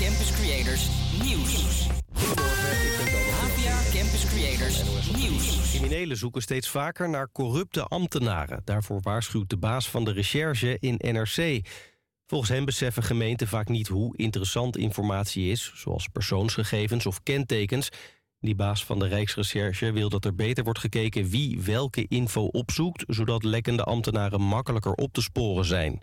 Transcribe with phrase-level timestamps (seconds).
[0.00, 0.88] Campus Creators
[1.22, 1.86] Nieuws.
[3.40, 4.82] APA Campus Creators
[5.16, 5.70] Nieuws.
[5.70, 8.62] Criminelen zoeken steeds vaker naar corrupte ambtenaren.
[8.64, 11.60] Daarvoor waarschuwt de baas van de recherche in NRC.
[12.26, 15.72] Volgens hem beseffen gemeenten vaak niet hoe interessant informatie is...
[15.74, 17.88] zoals persoonsgegevens of kentekens.
[18.38, 21.28] Die baas van de Rijksrecherche wil dat er beter wordt gekeken...
[21.28, 23.04] wie welke info opzoekt...
[23.06, 26.02] zodat lekkende ambtenaren makkelijker op te sporen zijn.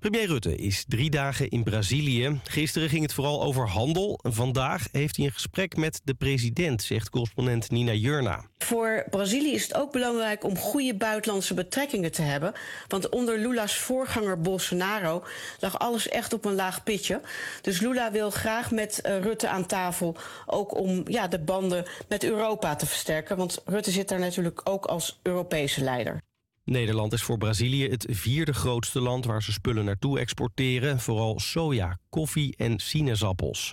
[0.00, 2.40] Premier Rutte is drie dagen in Brazilië.
[2.44, 4.20] Gisteren ging het vooral over handel.
[4.22, 8.44] Vandaag heeft hij een gesprek met de president, zegt correspondent Nina Jurna.
[8.58, 12.52] Voor Brazilië is het ook belangrijk om goede buitenlandse betrekkingen te hebben.
[12.88, 15.24] Want onder Lula's voorganger Bolsonaro
[15.60, 17.20] lag alles echt op een laag pitje.
[17.62, 22.24] Dus Lula wil graag met uh, Rutte aan tafel, ook om ja, de banden met
[22.24, 23.36] Europa te versterken.
[23.36, 26.20] Want Rutte zit daar natuurlijk ook als Europese leider.
[26.66, 31.00] Nederland is voor Brazilië het vierde grootste land waar ze spullen naartoe exporteren.
[31.00, 33.72] Vooral soja, koffie en sinaasappels.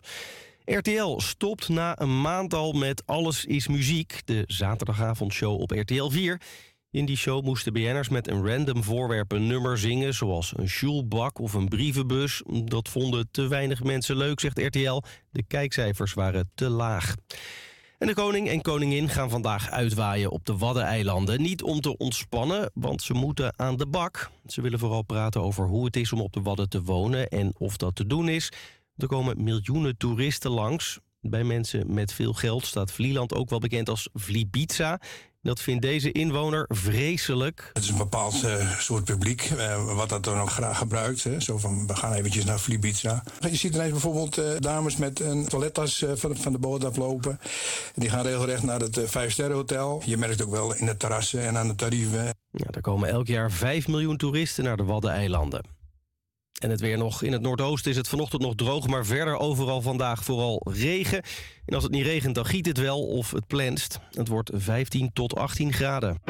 [0.66, 6.42] RTL stopt na een maand al met Alles is Muziek, de zaterdagavondshow op RTL 4.
[6.92, 10.14] In die show moesten BN'ers met een random voorwerp een nummer zingen...
[10.14, 12.44] zoals een sjoelbak of een brievenbus.
[12.66, 15.02] Dat vonden te weinig mensen leuk, zegt RTL.
[15.30, 17.16] De kijkcijfers waren te laag.
[18.04, 21.42] En de koning en koningin gaan vandaag uitwaaien op de Waddeneilanden.
[21.42, 24.32] Niet om te ontspannen, want ze moeten aan de bak.
[24.46, 27.30] Ze willen vooral praten over hoe het is om op de Wadden te wonen...
[27.30, 28.52] en of dat te doen is.
[28.98, 31.00] Er komen miljoenen toeristen langs.
[31.22, 35.00] Bij mensen met veel geld staat Vlieland ook wel bekend als Vlibiza.
[35.44, 37.70] Dat vindt deze inwoner vreselijk.
[37.74, 41.24] Het is een bepaald uh, soort publiek, uh, wat dat dan ook graag gebruikt.
[41.24, 41.40] Hè.
[41.40, 43.24] Zo van, we gaan eventjes naar Flibiza.
[43.40, 47.40] Je ziet ineens bijvoorbeeld uh, dames met een toilettas van, van, de boot aflopen.
[47.96, 50.02] Die gaan regelrecht naar het Vijfsterrenhotel.
[50.06, 52.26] Je merkt ook wel in de terrassen en aan de tarieven.
[52.52, 55.83] Ja, er komen elk jaar 5 miljoen toeristen naar de Waddeneilanden.
[56.64, 57.22] En het weer nog.
[57.22, 58.88] In het noordoosten is het vanochtend nog droog...
[58.88, 61.22] maar verder overal vandaag vooral regen.
[61.66, 64.00] En als het niet regent, dan giet het wel of het plenst.
[64.12, 66.22] Het wordt 15 tot 18 graden.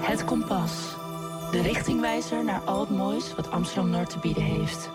[0.00, 0.72] Het Kompas.
[1.50, 4.90] De richtingwijzer naar al het moois wat Amsterdam-Noord te bieden heeft.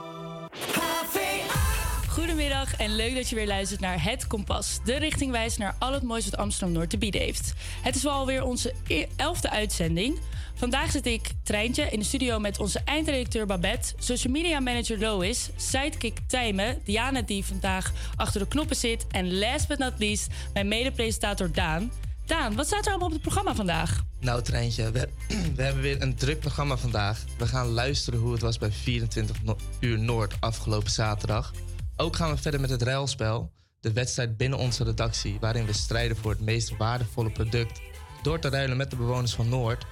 [2.10, 4.80] Goedemiddag en leuk dat je weer luistert naar Het Kompas.
[4.84, 7.54] De richtingwijzer naar al het moois wat Amsterdam-Noord te bieden heeft.
[7.82, 10.20] Het is wel alweer onze e- elfde uitzending...
[10.62, 15.50] Vandaag zit ik, Treintje, in de studio met onze eindredacteur Babette, social media manager Lois,
[15.56, 20.68] sidekick Tijmen, Diana die vandaag achter de knoppen zit en last but not least mijn
[20.68, 21.92] mede-presentator Daan.
[22.26, 24.04] Daan, wat staat er allemaal op het programma vandaag?
[24.20, 25.10] Nou, Treintje, we,
[25.64, 27.24] hebben weer een druk programma vandaag.
[27.38, 29.38] We gaan luisteren hoe het was bij 24
[29.80, 31.54] uur Noord afgelopen zaterdag.
[31.96, 36.18] Ook gaan we verder met het ruilspel, de wedstrijd binnen onze redactie, waarin we strijden
[36.18, 37.82] voor het meest waardevolle product
[38.22, 39.86] door te ruilen met de bewoners van Noord.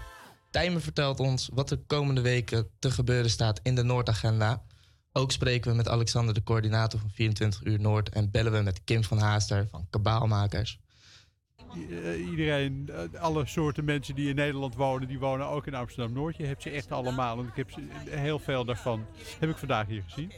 [0.49, 4.63] Tijmen vertelt ons wat er komende weken te gebeuren staat in de Noordagenda.
[5.11, 8.09] Ook spreken we met Alexander, de coördinator van 24 uur Noord.
[8.09, 10.79] En bellen we met Kim van Haaster van Kabaalmakers.
[12.29, 12.89] Iedereen,
[13.19, 16.37] alle soorten mensen die in Nederland wonen, die wonen ook in Amsterdam-Noord.
[16.37, 17.39] Je hebt ze echt allemaal.
[17.39, 19.05] En ik heb ze, heel veel daarvan
[19.39, 20.31] heb ik vandaag hier gezien.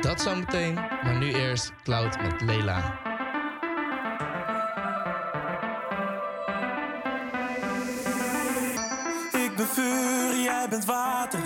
[0.00, 3.11] Dat zo meteen, maar nu eerst Cloud met Leila.
[10.72, 11.40] Bent water.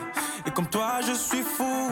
[0.44, 1.90] Ik kom toi, je suis fou.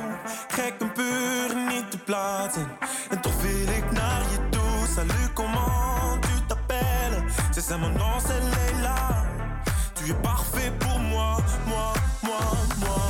[0.48, 2.66] Gek en puur, niet te plaatsen.
[3.10, 4.86] En toch wil ik naar je toe.
[4.94, 7.22] Salut, comment tu t'appelles?
[7.50, 9.24] C'est ça mon nom, c'est Leila.
[9.94, 11.36] Tu es parfait pour moi,
[11.66, 12.42] moi, moi,
[12.82, 13.02] moi.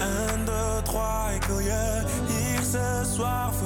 [0.00, 3.57] Un, deux, trois, ik wil je hier ce soir.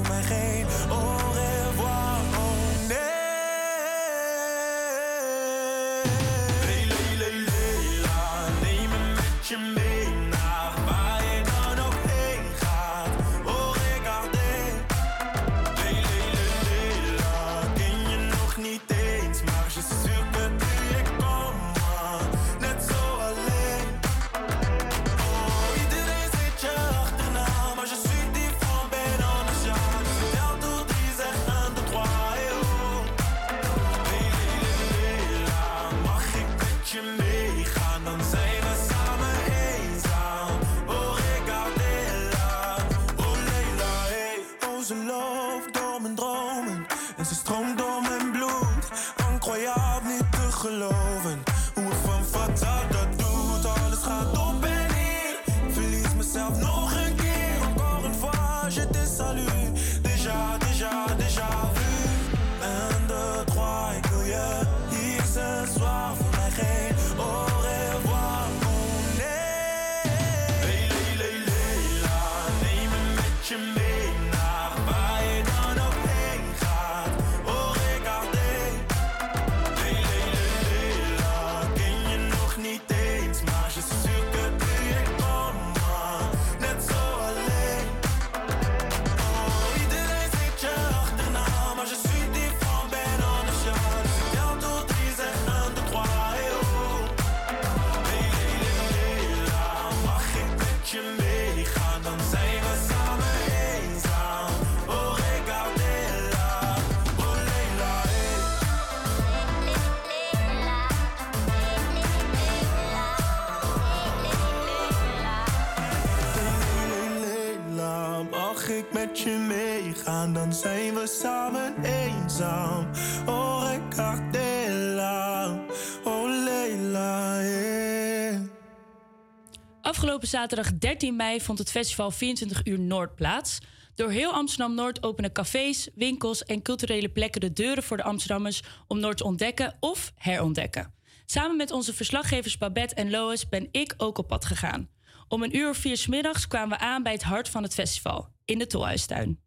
[130.32, 133.58] Zaterdag 13 mei vond het festival 24 uur Noord plaats.
[133.94, 138.62] Door heel Amsterdam Noord openen cafés, winkels en culturele plekken de deuren voor de Amsterdammers
[138.86, 140.94] om Noord te ontdekken of herontdekken.
[141.26, 144.88] Samen met onze verslaggevers Babette en Lois ben ik ook op pad gegaan.
[145.28, 147.74] Om een uur of vier 's middags kwamen we aan bij het hart van het
[147.74, 149.40] festival, in de Tolhuistuin.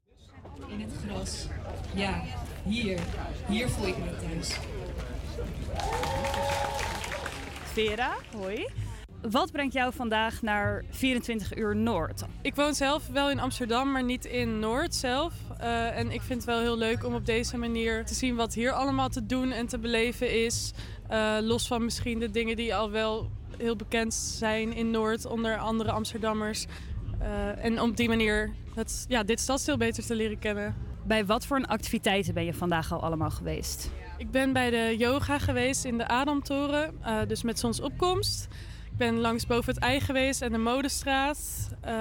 [0.67, 1.45] In het gras.
[1.95, 2.23] Ja,
[2.65, 2.99] hier.
[3.47, 4.57] Hier voel ik me thuis.
[7.73, 8.65] Vera, hoi.
[9.29, 12.23] Wat brengt jou vandaag naar 24 uur Noord?
[12.41, 15.33] Ik woon zelf wel in Amsterdam, maar niet in Noord zelf.
[15.61, 18.53] Uh, en ik vind het wel heel leuk om op deze manier te zien wat
[18.53, 20.71] hier allemaal te doen en te beleven is.
[21.11, 25.57] Uh, los van misschien de dingen die al wel heel bekend zijn in Noord onder
[25.57, 26.65] andere Amsterdammers.
[27.21, 30.75] Uh, en op die manier het, ja, dit stadsdeel beter te leren kennen.
[31.07, 33.91] Bij wat voor activiteiten ben je vandaag al allemaal geweest?
[34.17, 36.93] Ik ben bij de yoga geweest in de Adamtoren,
[37.27, 38.47] dus met zonsopkomst.
[38.95, 41.69] Ik ben langs boven het ei geweest en de Modestraat.
[41.71, 41.91] Uh,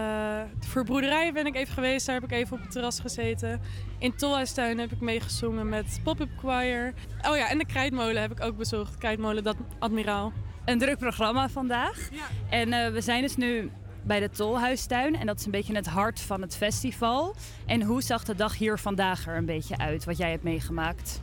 [0.61, 3.61] de verbroederij ben ik even geweest, daar heb ik even op het terras gezeten.
[3.99, 6.95] In Tolhuistuin heb ik meegezongen met Pop-Up Choir.
[7.29, 8.99] Oh ja, en de Krijtmolen heb ik ook bezocht.
[8.99, 10.33] Krijtmolen, dat Admiraal.
[10.65, 12.09] Een druk programma vandaag.
[12.13, 12.25] Ja.
[12.51, 13.71] En uh, we zijn dus nu
[14.03, 15.17] bij de Tolhuistuin.
[15.17, 17.35] En dat is een beetje het hart van het festival.
[17.67, 21.23] En hoe zag de dag hier vandaag er een beetje uit, wat jij hebt meegemaakt?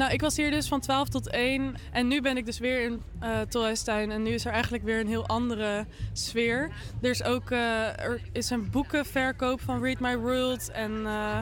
[0.00, 1.74] Nou, ik was hier dus van 12 tot 1.
[1.92, 4.10] En nu ben ik dus weer in uh, Tolhuistuin.
[4.10, 6.70] En nu is er eigenlijk weer een heel andere sfeer.
[7.02, 10.70] Er is ook uh, er is een boekenverkoop van Read My World.
[10.70, 11.38] En uh,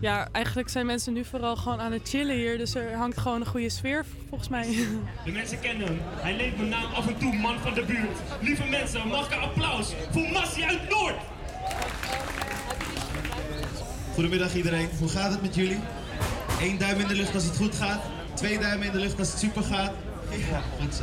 [0.00, 2.58] ja, eigenlijk zijn mensen nu vooral gewoon aan het chillen hier.
[2.58, 4.66] Dus er hangt gewoon een goede sfeer volgens mij.
[5.24, 5.98] De mensen kennen hem.
[6.02, 8.18] Hij leent mijn naam af en toe, man van de buurt.
[8.40, 11.16] Lieve mensen, mag ik een applaus voor Massie uit Noord?
[14.14, 15.80] Goedemiddag iedereen, hoe gaat het met jullie?
[16.60, 18.00] Eén duim in de lucht als het goed gaat.
[18.34, 19.92] Twee duimen in de lucht als het super gaat.
[20.50, 21.02] Ja, goed zo.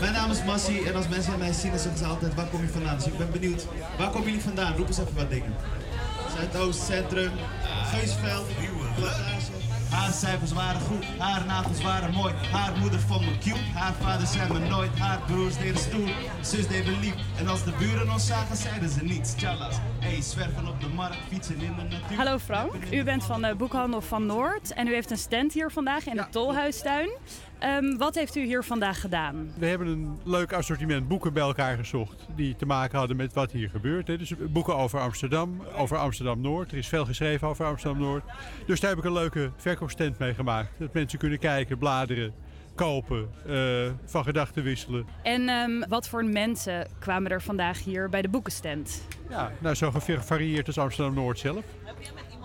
[0.00, 2.60] Mijn naam is Massie en als mensen mij zien dan zeggen ze altijd waar kom
[2.60, 2.96] je vandaan.
[2.96, 3.66] Dus ik ben benieuwd,
[3.98, 4.76] waar komen jullie vandaan?
[4.76, 5.54] Roep eens even wat dingen.
[6.36, 7.30] Zuidoost, Centrum,
[7.90, 8.46] Geusveld,
[8.94, 9.43] Plantage.
[9.94, 12.34] Haar cijfers waren goed, haar nagels waren mooi.
[12.52, 14.98] Haar moeder vond me cute, haar vader zei me nooit.
[14.98, 16.08] Haar broers deden stoer,
[16.40, 17.14] zus deed me lief.
[17.38, 19.34] En als de buren ons zagen, zeiden ze niets.
[19.34, 22.16] Tjallas, hey, zwerven op de markt, fietsen in de natuur.
[22.16, 24.72] Hallo Frank, u bent van de Boekhandel van Noord.
[24.72, 27.10] En u heeft een stand hier vandaag in de Tolhuistuin.
[27.66, 29.52] Um, wat heeft u hier vandaag gedaan?
[29.58, 33.52] We hebben een leuk assortiment boeken bij elkaar gezocht die te maken hadden met wat
[33.52, 34.06] hier gebeurt.
[34.06, 34.18] Hè.
[34.18, 36.72] Dus boeken over Amsterdam, over Amsterdam-Noord.
[36.72, 38.24] Er is veel geschreven over Amsterdam-Noord.
[38.66, 40.68] Dus daar heb ik een leuke verkoopstand mee gemaakt.
[40.78, 42.34] Dat mensen kunnen kijken, bladeren,
[42.74, 45.06] kopen, uh, van gedachten wisselen.
[45.22, 49.02] En um, wat voor mensen kwamen er vandaag hier bij de boekenstand?
[49.28, 51.64] Ja, nou zo gevarieerd als Amsterdam-Noord zelf.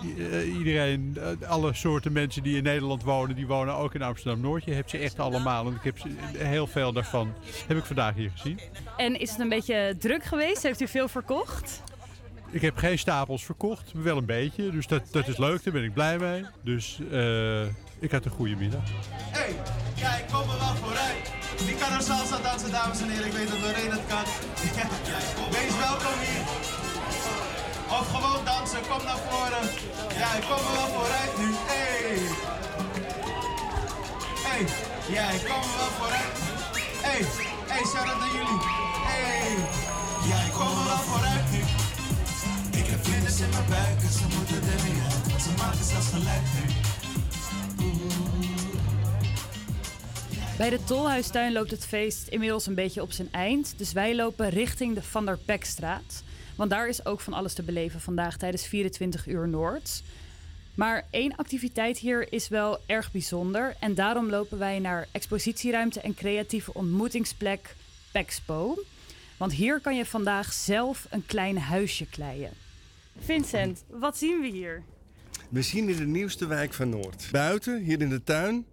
[0.04, 4.64] Uh, iedereen, uh, alle soorten mensen die in Nederland wonen, die wonen ook in Amsterdam-Noord.
[4.64, 7.34] Je hebt ze echt allemaal en ik heb ze, heel veel daarvan
[7.68, 8.60] heb ik vandaag hier gezien.
[8.98, 10.64] En is het een beetje druk geweest?
[10.64, 11.84] Heeft u veel verkocht?
[12.52, 14.72] Ik heb geen stapels verkocht, maar wel een beetje.
[14.72, 16.46] Dus dat, dat is leuk, daar ben ik blij mee.
[16.64, 17.62] Dus uh,
[18.00, 18.82] ik had een goede middag.
[19.12, 19.56] Hey,
[19.96, 21.32] ja, ik kom er wel vooruit.
[21.66, 23.26] Wie kan er salsa dansen, dames en heren?
[23.26, 24.24] Ik weet dat Lorraine het kan.
[25.54, 26.89] Wees welkom hier.
[27.98, 29.66] Of gewoon dansen, kom naar voren.
[30.20, 31.48] Ja, ik kom er wel vooruit nu.
[31.72, 32.18] Hey.
[34.48, 34.64] Hey,
[35.16, 36.38] ja, ik kom er wel vooruit.
[37.06, 37.22] Hey,
[37.72, 38.60] hey, shout-out naar jullie.
[39.10, 39.56] Hey,
[40.30, 41.62] ja, ik kom er wel vooruit nu.
[42.80, 45.42] Ik heb vlinders in mijn buik en ze moeten er weer uit.
[45.42, 46.64] Ze maken zelfs gelijk nu.
[50.58, 53.74] Bij de Tolhuistuin loopt het feest inmiddels een beetje op zijn eind.
[53.78, 56.24] Dus wij lopen richting de Van der Pekstraat.
[56.60, 60.04] Want daar is ook van alles te beleven vandaag tijdens 24 uur Noord.
[60.76, 63.76] Maar één activiteit hier is wel erg bijzonder.
[63.80, 67.76] En daarom lopen wij naar expositieruimte en creatieve ontmoetingsplek
[68.12, 68.84] Pexpo.
[69.38, 72.52] Want hier kan je vandaag zelf een klein huisje kleien.
[73.20, 74.84] Vincent, wat zien we hier?
[75.50, 77.28] We zien in de nieuwste wijk van Noord.
[77.32, 78.66] Buiten, hier in de tuin,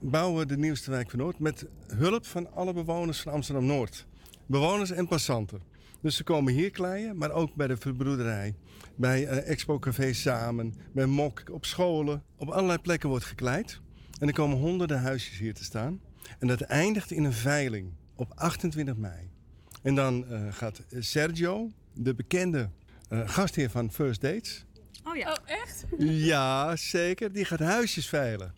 [0.00, 4.06] bouwen we de nieuwste wijk van Noord met hulp van alle bewoners van Amsterdam Noord.
[4.46, 5.67] Bewoners en passanten.
[6.00, 8.54] Dus ze komen hier kleien, maar ook bij de verbroederij.
[8.96, 12.22] Bij uh, Expo Café Samen, bij Mok, op scholen.
[12.36, 13.80] Op allerlei plekken wordt gekleid.
[14.18, 16.00] En er komen honderden huisjes hier te staan.
[16.38, 19.30] En dat eindigt in een veiling op 28 mei.
[19.82, 22.70] En dan uh, gaat Sergio, de bekende
[23.10, 24.66] uh, gastheer van First Dates.
[25.04, 25.30] Oh ja.
[25.30, 25.84] Oh, echt?
[26.26, 27.32] Ja, zeker.
[27.32, 28.54] Die gaat huisjes veilen.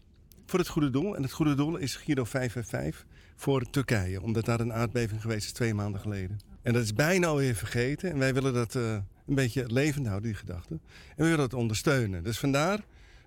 [0.46, 1.16] Voor het goede doel.
[1.16, 3.06] En het goede doel is Giro 555
[3.36, 4.22] voor Turkije.
[4.22, 6.49] Omdat daar een aardbeving geweest is twee maanden geleden.
[6.62, 8.10] En dat is bijna alweer vergeten.
[8.10, 8.92] En wij willen dat uh,
[9.26, 10.74] een beetje levend houden, die gedachte.
[10.74, 10.80] En
[11.16, 12.24] we willen het ondersteunen.
[12.24, 12.80] Dus vandaar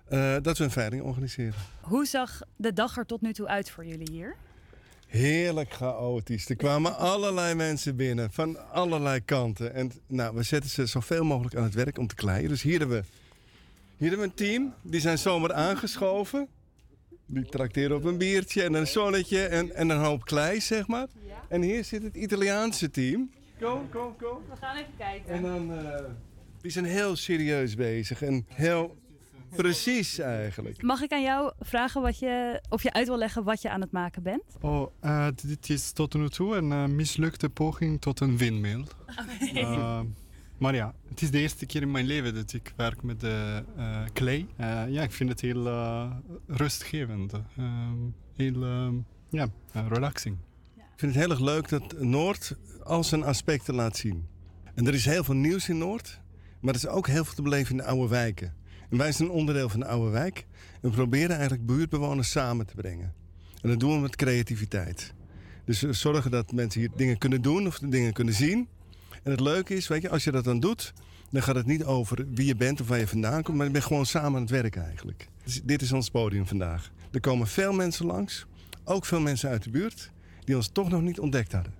[0.04, 1.54] eh, dat we een veiling organiseren.
[1.80, 4.36] Hoe zag de dag er tot nu toe uit voor jullie hier?
[5.06, 6.48] Heerlijk chaotisch.
[6.48, 9.74] Er kwamen allerlei mensen binnen van allerlei kanten.
[9.74, 12.48] En nou, we zetten ze zoveel mogelijk aan het werk om te kleien.
[12.48, 13.06] Dus hier hebben we,
[13.96, 14.74] hier hebben we een team.
[14.82, 16.48] Die zijn zomaar aangeschoven.
[17.26, 21.06] Die trakteren op een biertje en een zonnetje en, en een hoop klei, zeg maar.
[21.48, 23.30] En hier zit het Italiaanse team.
[23.60, 24.38] Kom, kom, kom.
[24.50, 25.34] We gaan even kijken.
[25.34, 26.04] En dan, eh,
[26.60, 28.96] die zijn heel serieus bezig en heel
[29.56, 30.82] precies eigenlijk.
[30.82, 33.80] Mag ik aan jou vragen wat je, of je uit wil leggen wat je aan
[33.80, 34.42] het maken bent?
[34.60, 38.84] Oh, eh, dit is tot nu toe een eh, mislukte poging tot een windmill.
[40.58, 43.64] Maar ja, het is de eerste keer in mijn leven dat ik werk met de
[44.12, 44.46] clay.
[44.88, 45.64] ja, ik vind het heel
[46.46, 47.32] rustgevend.
[48.36, 48.64] heel
[49.30, 49.48] ja,
[49.88, 50.36] relaxing.
[50.76, 54.26] Ik vind het heel erg leuk dat Noord al zijn aspecten laat zien.
[54.74, 56.20] En er is heel veel nieuws in Noord,
[56.60, 58.54] maar er is ook heel veel te beleven in de oude wijken.
[58.90, 60.46] En wij zijn een onderdeel van de oude wijk.
[60.80, 63.14] En we proberen eigenlijk buurtbewoners samen te brengen.
[63.60, 65.14] En dat doen we met creativiteit.
[65.64, 68.68] Dus we zorgen dat mensen hier dingen kunnen doen of dingen kunnen zien.
[69.24, 70.92] En het leuke is, weet je, als je dat dan doet,
[71.30, 73.72] dan gaat het niet over wie je bent of waar je vandaan komt, maar je
[73.72, 75.28] bent gewoon samen aan het werken eigenlijk.
[75.44, 76.90] Dus dit is ons podium vandaag.
[77.12, 78.46] Er komen veel mensen langs,
[78.84, 80.10] ook veel mensen uit de buurt,
[80.44, 81.74] die ons toch nog niet ontdekt hadden.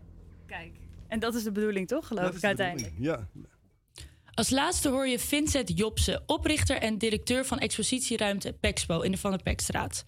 [0.46, 0.72] Kijk,
[1.08, 2.92] en dat is de bedoeling toch, geloof Dat ik is de uiteindelijk?
[2.98, 3.28] Ja,
[4.34, 9.30] Als laatste hoor je Vincent Jobsen, oprichter en directeur van expositieruimte Pexpo in de Van
[9.30, 10.04] der Pekstraat.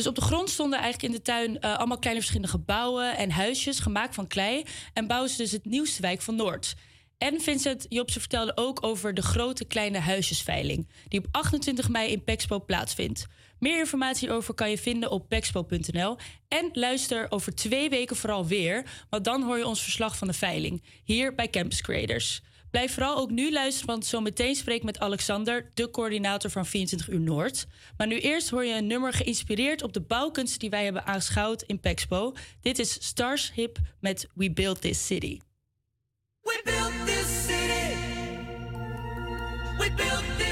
[0.00, 3.30] Dus op de grond stonden eigenlijk in de tuin eh, allemaal kleine verschillende gebouwen en
[3.30, 4.64] huisjes gemaakt van klei.
[4.92, 6.74] En bouwen ze dus het nieuwste wijk van Noord.
[7.18, 12.24] En Vincent Jobsen vertelde ook over de grote kleine huisjesveiling, die op 28 mei in
[12.24, 13.26] Pexpo plaatsvindt.
[13.58, 16.16] Meer informatie over kan je vinden op pexpo.nl.
[16.48, 20.34] En luister over twee weken vooral weer, want dan hoor je ons verslag van de
[20.34, 22.42] veiling hier bij Campus Creators.
[22.70, 27.08] Blijf vooral ook nu luisteren, want zometeen spreek ik met Alexander, de coördinator van 24
[27.08, 27.66] uur Noord.
[27.96, 31.62] Maar nu eerst hoor je een nummer geïnspireerd op de bouwkunsten die wij hebben aanschouwd
[31.62, 32.34] in Pexpo.
[32.60, 35.38] Dit is Starship met We Built This City.
[36.42, 37.94] We built this city.
[39.78, 40.49] We built this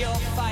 [0.00, 0.49] your fight.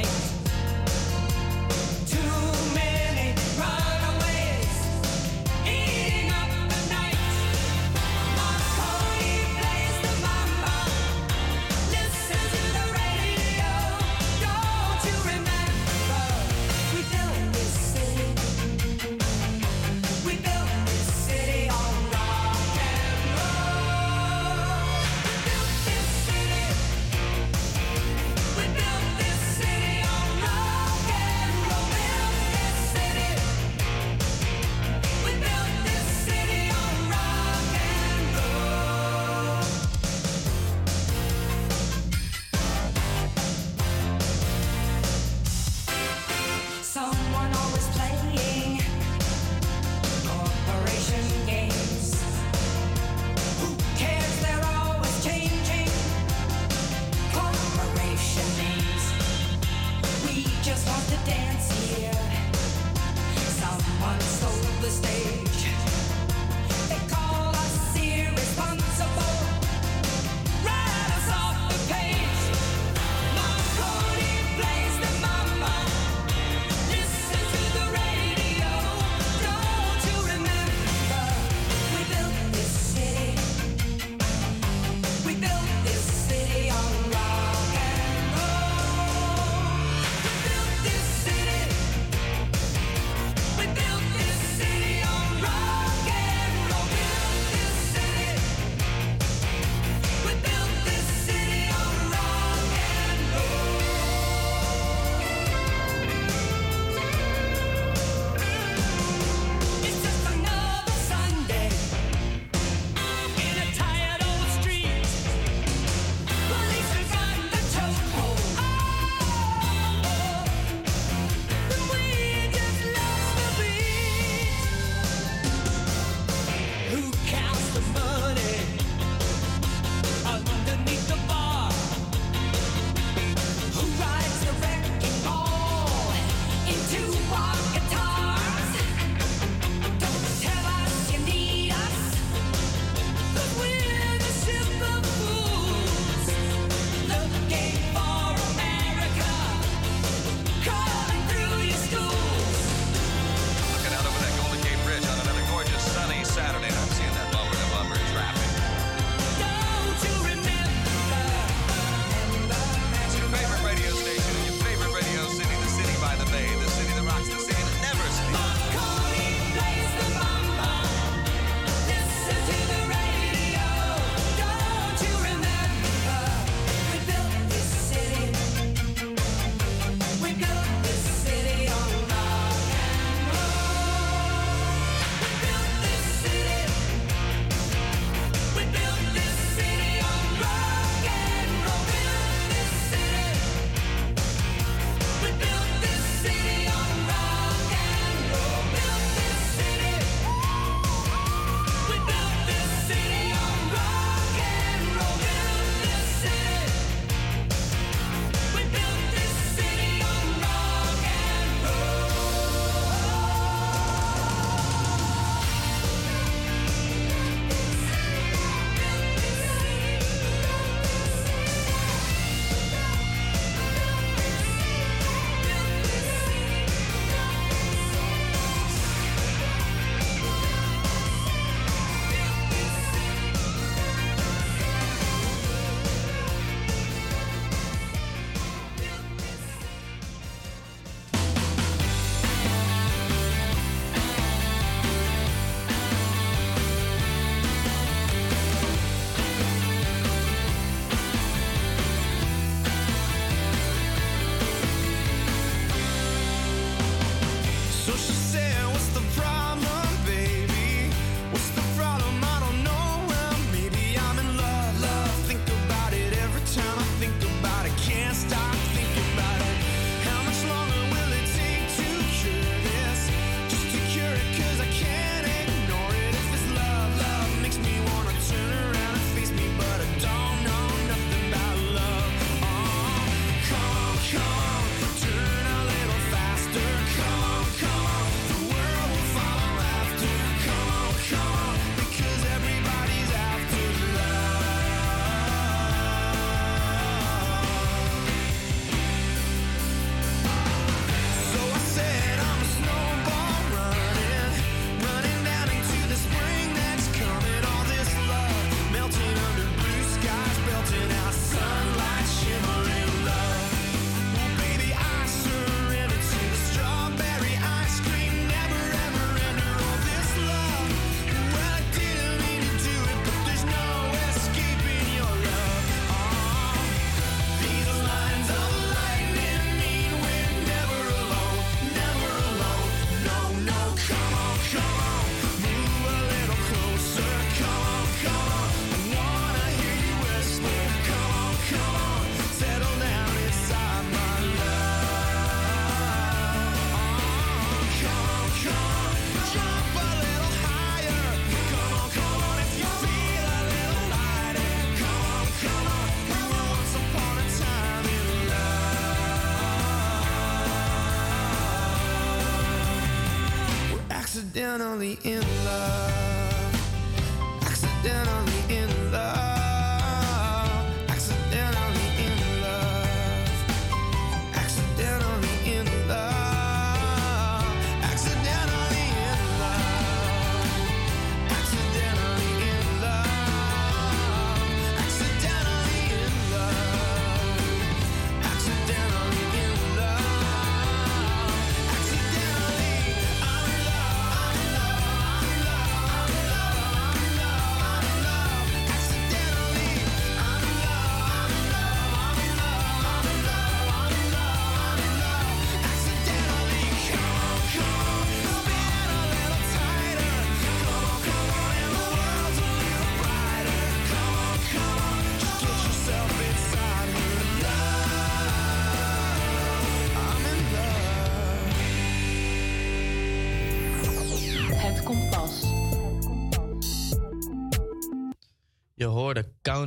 [364.28, 365.77] accidentally in love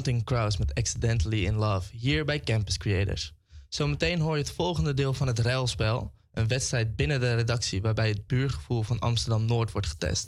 [0.01, 3.33] Counting crowds met Accidentally in Love, hier bij Campus Creators.
[3.69, 8.09] Zometeen hoor je het volgende deel van het ruilspel, een wedstrijd binnen de redactie waarbij
[8.09, 10.27] het buurgevoel van Amsterdam-Noord wordt getest.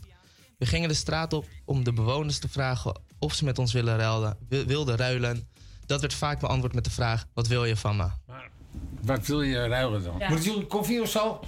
[0.58, 3.98] We gingen de straat op om de bewoners te vragen of ze met ons willen
[3.98, 5.50] ruilen, wilden ruilen.
[5.86, 8.08] Dat werd vaak beantwoord met de vraag, wat wil je van me?
[9.02, 10.16] Wat wil je ruilen dan?
[10.20, 10.30] Ja.
[10.30, 11.40] Moet een koffie of zo?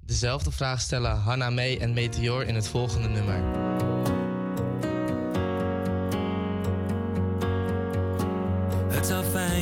[0.00, 3.95] Dezelfde vraag stellen Hanna May en Meteor in het volgende nummer.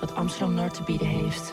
[0.00, 1.52] Wat Amsterdam Noord te bieden heeft.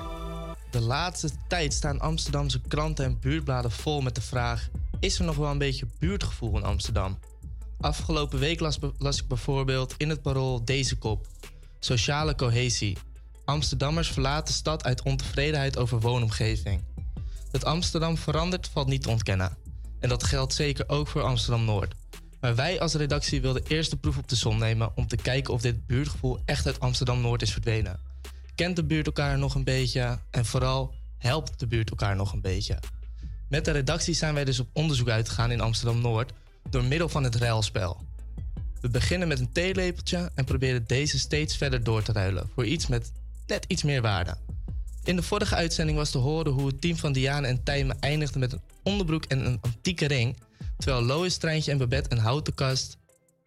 [0.71, 5.35] De laatste tijd staan Amsterdamse kranten en buurtbladen vol met de vraag: is er nog
[5.35, 7.19] wel een beetje buurtgevoel in Amsterdam?
[7.79, 11.27] Afgelopen week las, las ik bijvoorbeeld in het parool deze kop:
[11.79, 12.97] Sociale cohesie.
[13.45, 16.83] Amsterdammers verlaten stad uit ontevredenheid over woonomgeving.
[17.51, 19.57] Dat Amsterdam verandert valt niet te ontkennen.
[19.99, 21.93] En dat geldt zeker ook voor Amsterdam Noord.
[22.39, 25.53] Maar wij als redactie wilden eerst de proef op de som nemen om te kijken
[25.53, 27.99] of dit buurtgevoel echt uit Amsterdam Noord is verdwenen.
[28.55, 32.41] Kent de buurt elkaar nog een beetje en vooral helpt de buurt elkaar nog een
[32.41, 32.79] beetje?
[33.49, 36.31] Met de redactie zijn wij dus op onderzoek uitgegaan in Amsterdam Noord
[36.69, 38.01] door middel van het ruilspel.
[38.81, 42.87] We beginnen met een theelepeltje en proberen deze steeds verder door te ruilen voor iets
[42.87, 43.11] met
[43.47, 44.37] net iets meer waarde.
[45.03, 48.39] In de vorige uitzending was te horen hoe het team van Diane en Tijmen eindigde
[48.39, 50.37] met een onderbroek en een antieke ring,
[50.77, 52.97] terwijl Lois, Treintje en Babette een houten kast,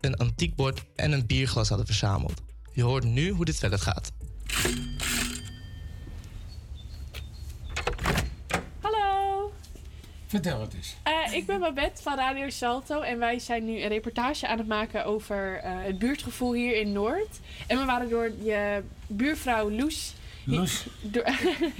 [0.01, 2.42] een antiek bord en een bierglas hadden verzameld.
[2.73, 4.12] Je hoort nu hoe dit verder gaat.
[8.80, 9.52] Hallo,
[10.26, 10.96] Vertel het eens.
[11.02, 14.66] Eh, ik ben Babette van Radio Salto en wij zijn nu een reportage aan het
[14.66, 17.40] maken over eh, het buurtgevoel hier in Noord.
[17.66, 20.87] En we waren door je buurvrouw Loes, Loes.
[21.00, 21.24] door,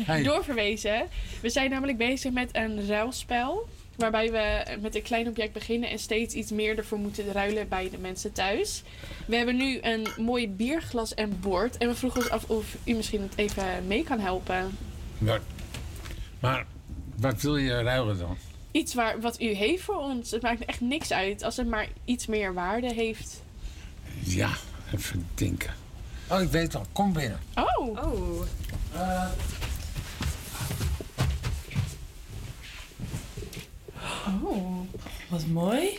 [0.05, 0.23] Hey.
[0.29, 1.09] doorverwezen.
[1.41, 3.69] We zijn namelijk bezig met een ruilspel.
[3.99, 7.91] Waarbij we met een klein object beginnen en steeds iets meer ervoor moeten ruilen bij
[7.91, 8.83] de mensen thuis.
[9.27, 11.77] We hebben nu een mooi bierglas en bord.
[11.77, 14.77] En we vroegen ons af of u misschien het even mee kan helpen.
[15.19, 15.41] Maar,
[16.41, 16.67] maar
[17.17, 18.37] wat wil je ruilen dan?
[18.71, 20.31] Iets waar, wat u heeft voor ons.
[20.31, 23.43] Het maakt echt niks uit als het maar iets meer waarde heeft.
[24.23, 24.51] Ja,
[24.95, 25.75] even denken.
[26.31, 26.87] Oh, ik weet al.
[26.93, 27.41] Kom binnen.
[27.55, 27.89] Oh.
[27.89, 28.43] Oh.
[34.27, 34.81] Oh,
[35.29, 35.99] wat mooi.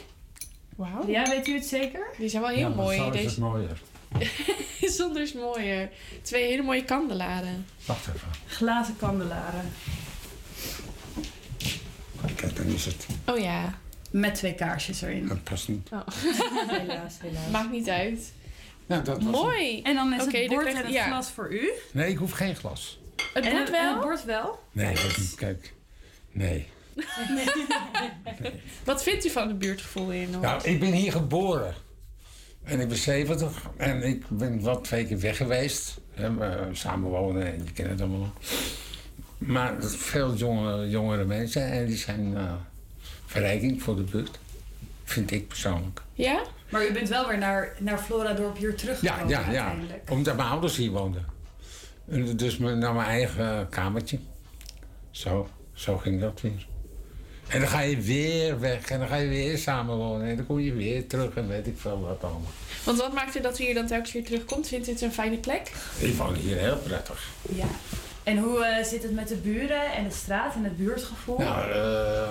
[0.75, 1.07] Wauw.
[1.07, 2.07] Ja, weet u het zeker?
[2.17, 2.97] Die zijn wel heel ja, maar mooi.
[2.97, 3.81] zo is Deze het mooier.
[4.97, 5.89] zonder is mooier.
[6.21, 7.65] Twee hele mooie kandelaren.
[7.85, 8.27] Wacht even.
[8.45, 9.71] Glazen kandelaren.
[12.35, 13.05] Kijk, dan is het.
[13.25, 13.77] Oh ja.
[14.11, 15.27] Met twee kaarsjes erin.
[15.27, 15.89] Dat past niet.
[15.91, 16.07] Oh.
[16.79, 17.49] helaas, helaas.
[17.51, 18.33] Maakt niet uit.
[18.85, 19.81] Nou, dat was Mooi.
[19.81, 21.05] En dan is Oké, het bord en het ja.
[21.07, 21.71] glas voor u.
[21.91, 22.99] Nee, ik hoef geen glas.
[23.33, 23.93] Het bord en wel?
[23.93, 24.59] het bord wel?
[24.71, 25.73] Nee, dat, kijk.
[26.31, 26.67] Nee.
[28.83, 30.43] Wat vindt u van het buurtgevoel hier in Noord?
[30.43, 31.73] Nou, ik ben hier geboren.
[32.63, 33.61] En ik ben 70.
[33.77, 35.99] En ik ben wel twee keer weg geweest.
[36.71, 38.33] Samenwonen en je kent het allemaal.
[39.37, 42.53] Maar veel jonge, jongere mensen en die zijn eh,
[43.25, 44.39] verrijking voor de buurt.
[45.03, 46.01] Vind ik persoonlijk.
[46.13, 46.41] Ja?
[46.69, 49.45] Maar u bent wel weer naar, naar Floradorp hier Ja, teruggekomen ja, ja.
[49.45, 50.09] uiteindelijk.
[50.09, 51.25] Omdat mijn ouders hier woonden.
[52.09, 54.19] En dus naar mijn eigen kamertje.
[55.11, 56.67] Zo, zo ging dat weer.
[57.49, 60.27] En dan ga je weer weg en dan ga je weer samenwonen.
[60.27, 62.51] En dan kom je weer terug en weet ik veel wat allemaal.
[62.83, 64.67] Want wat maakt u dat u hier dan telkens weer terugkomt?
[64.67, 65.71] Vindt u het een fijne plek?
[65.99, 67.27] Ik woon hier heel prettig.
[67.55, 67.67] Ja.
[68.23, 71.37] En hoe eh, zit het met de buren en de straat en het buurtgevoel?
[71.37, 72.29] Nou, eh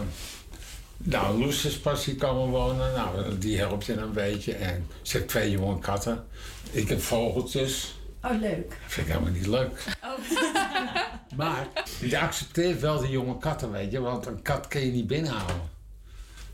[1.02, 2.92] nou, Loes is pas hier komen wonen.
[2.92, 4.54] Nou, die helpt je een beetje.
[4.54, 6.24] En ze heeft twee jonge katten.
[6.70, 7.97] Ik heb vogeltjes.
[8.28, 8.68] Oh, leuk.
[8.68, 9.84] Dat vind ik helemaal niet leuk.
[11.36, 11.68] Maar
[12.00, 14.00] je accepteert wel de jonge katten, weet je.
[14.00, 15.70] Want een kat kun je niet binnenhouden.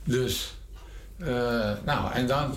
[0.04, 0.54] Dus,
[1.18, 2.56] eh, nou, en dan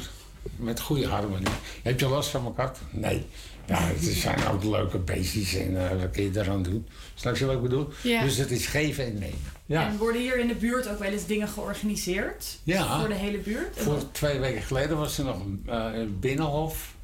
[0.55, 1.47] met goede harmonie.
[1.83, 2.79] Heb je last van mijn kat?
[2.89, 3.25] Nee.
[3.65, 6.87] Ja, het zijn ook leuke beestjes en eh, wat kun je eraan doen?
[7.15, 7.89] Snap je wat ik bedoel?
[8.03, 8.23] Ja.
[8.23, 9.39] Dus het is geven en nemen.
[9.65, 9.87] Ja.
[9.87, 12.59] En worden hier in de buurt ook wel eens dingen georganiseerd?
[12.63, 12.99] Ja.
[12.99, 13.79] Voor de hele buurt?
[13.79, 16.95] Voor twee weken geleden was er nog eh, een binnenhof.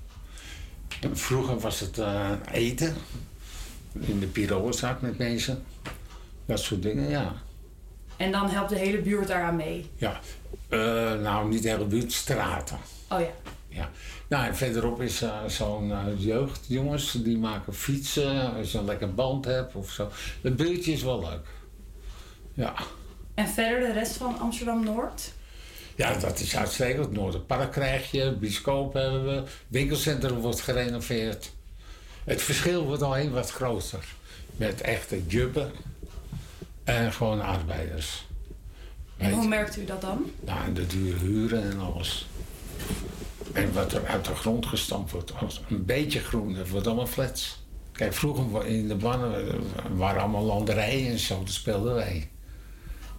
[1.14, 2.96] Vroeger was het eh, eten.
[4.00, 5.64] In de Pirolenstraat met mensen.
[6.46, 7.34] Dat soort dingen, ja.
[8.18, 9.90] En dan helpt de hele buurt daaraan mee?
[9.96, 10.20] ja.
[10.70, 10.80] Eh,
[11.14, 12.78] nou, niet de hele buurt, straten.
[13.10, 13.32] Oh ja.
[13.68, 13.90] Ja.
[14.28, 19.46] Nou, en verderop is eh, zo'n jeugdjongens, die maken fietsen, als je een lekker band
[19.46, 20.12] hebt of zo.
[20.42, 21.48] Dat buurtje is wel leuk.
[22.54, 22.74] Ja.
[23.34, 25.32] En verder de rest van Amsterdam-Noord?
[25.96, 27.12] Ja, dat is uitstekend.
[27.12, 31.52] Noorderpark krijg je, bioscoop hebben we, winkelcentrum wordt gerenoveerd.
[32.24, 34.06] Het verschil wordt alleen wat groter.
[34.56, 35.72] Met echte jubben
[36.84, 38.26] en gewoon arbeiders.
[39.18, 40.32] En hoe merkt u dat dan?
[40.40, 42.28] Nou, de dure huren en alles.
[43.54, 47.08] En wat er uit de grond gestampt wordt, als een beetje groen, dat wordt allemaal
[47.08, 47.62] flats.
[47.92, 49.56] Kijk, vroeger in de bannen eh,
[49.92, 52.30] waren allemaal landerijen en zo, dat speelden wij.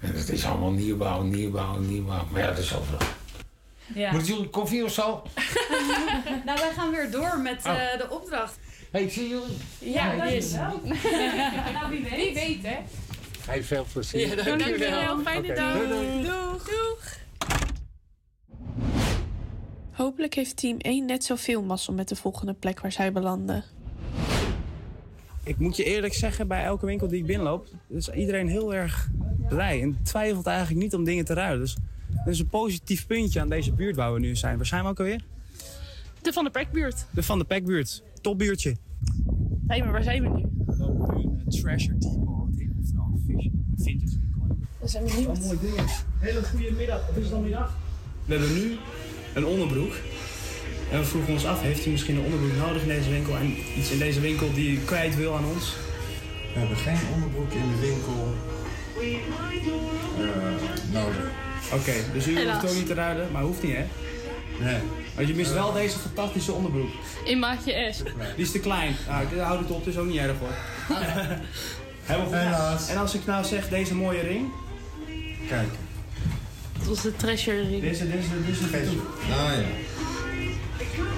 [0.05, 2.25] En dat is allemaal nieuwbouw, nieuwbouw, nieuwbouw.
[2.31, 3.07] Maar ja, dat is overal.
[3.95, 4.13] Ja.
[4.13, 5.23] Moeten jullie koffie of zo?
[6.47, 7.73] nou, wij gaan weer door met Oh.
[7.93, 8.59] eh, de opdracht.
[8.91, 9.57] Hey, ik zie jullie.
[9.79, 10.81] Ja, dat is wel.
[11.75, 12.17] nou, wie weet.
[12.17, 12.77] Wie weet, hè?
[13.47, 14.29] Hey, veel plezier.
[14.29, 15.19] Ja, dank- Dankjewel.
[15.19, 15.73] Fijne Oké, dag.
[15.77, 16.23] doei, doei.
[16.23, 16.65] Doeg.
[16.65, 17.17] Doeg.
[19.93, 23.65] Hopelijk heeft team 1 net zoveel mazzel met de volgende plek waar zij belanden.
[25.45, 29.09] Ik moet je eerlijk zeggen, bij elke winkel die ik binnenloop, is iedereen heel erg
[29.49, 29.83] blij.
[29.83, 31.61] En twijfelt eigenlijk niet om dingen te ruilen.
[31.61, 31.77] Dus
[32.09, 34.57] dat is een positief puntje aan deze buurt waar we nu zijn.
[34.57, 35.25] Waar zijn we ook alweer?
[36.23, 37.07] De Van de Pekbuurt.
[37.11, 38.03] De Van de Pekbuurt.
[38.21, 38.77] Topbuurtje.
[39.67, 40.45] Hé, maar waar zijn we nu?
[40.67, 44.57] We lopen nu een Treasure Depot in, oftewel Fish Vintage winkel.
[44.81, 45.27] We zijn benieuwd.
[45.27, 45.85] Wat mooie dingen.
[46.19, 47.09] Hele goede middag.
[47.09, 47.77] Of is het dan middag?
[48.25, 48.77] We hebben nu
[49.35, 49.93] een onderbroek.
[50.95, 53.37] En we vroegen ons af, heeft hij misschien een onderbroek nodig in deze winkel?
[53.37, 55.73] En iets in deze winkel die hij kwijt wil aan ons?
[56.53, 58.35] We hebben geen onderbroek in de winkel
[59.01, 61.31] eh, nodig.
[61.73, 62.63] Oké, dus u hoeft Helaas.
[62.63, 63.85] het ook niet te ruilen, maar hoeft niet hè?
[64.61, 64.81] Nee.
[65.15, 66.91] Maar je mist wel deze fantastische onderbroek.
[67.25, 68.03] In maatje S.
[68.37, 68.97] Die is te klein.
[69.09, 70.55] Nou, ik houd het op, dus ook niet erg hoor.
[72.03, 72.37] Helemaal goed.
[72.37, 72.89] Helaas.
[72.89, 74.49] En als ik nou zeg deze mooie ring?
[75.49, 75.69] Kijk.
[76.79, 77.83] Dat was de treasure ring.
[77.83, 78.91] Deze, deze, deze Deze.
[79.31, 79.84] Ah ja.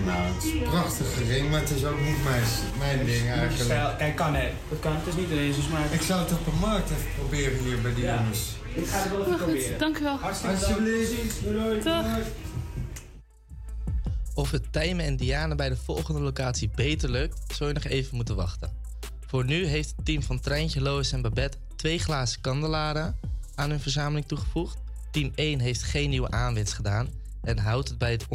[0.07, 2.43] Nou, het is een prachtige ring, maar het is ook niet mijn,
[2.79, 3.63] mijn ding eigenlijk.
[3.63, 3.97] Stijl.
[3.97, 4.51] Kijk, kan hè.
[4.71, 5.93] Dat kan, het is niet ineens, dus maar...
[5.93, 8.15] Ik zou het op de markt even proberen hier bij die Ja.
[8.15, 8.41] jongens.
[8.75, 9.79] Ik ga het wel even Maar goed, proberen.
[9.79, 10.19] dank u wel.
[10.19, 11.43] Hartstikke Alsjeblieft.
[11.43, 11.83] Doei, doei.
[11.83, 12.07] Dag.
[14.35, 18.17] Of het Tijmen en Diana bij de volgende locatie beter lukt, zul je nog even
[18.17, 18.73] moeten wachten.
[19.27, 23.17] Voor nu heeft het team van Treintje, Lois en Babette twee glazen kandelaren
[23.55, 24.79] aan hun verzameling toegevoegd.
[25.11, 27.09] Team 1 heeft geen nieuwe aanwinst gedaan
[27.43, 28.27] en houdt het, bij het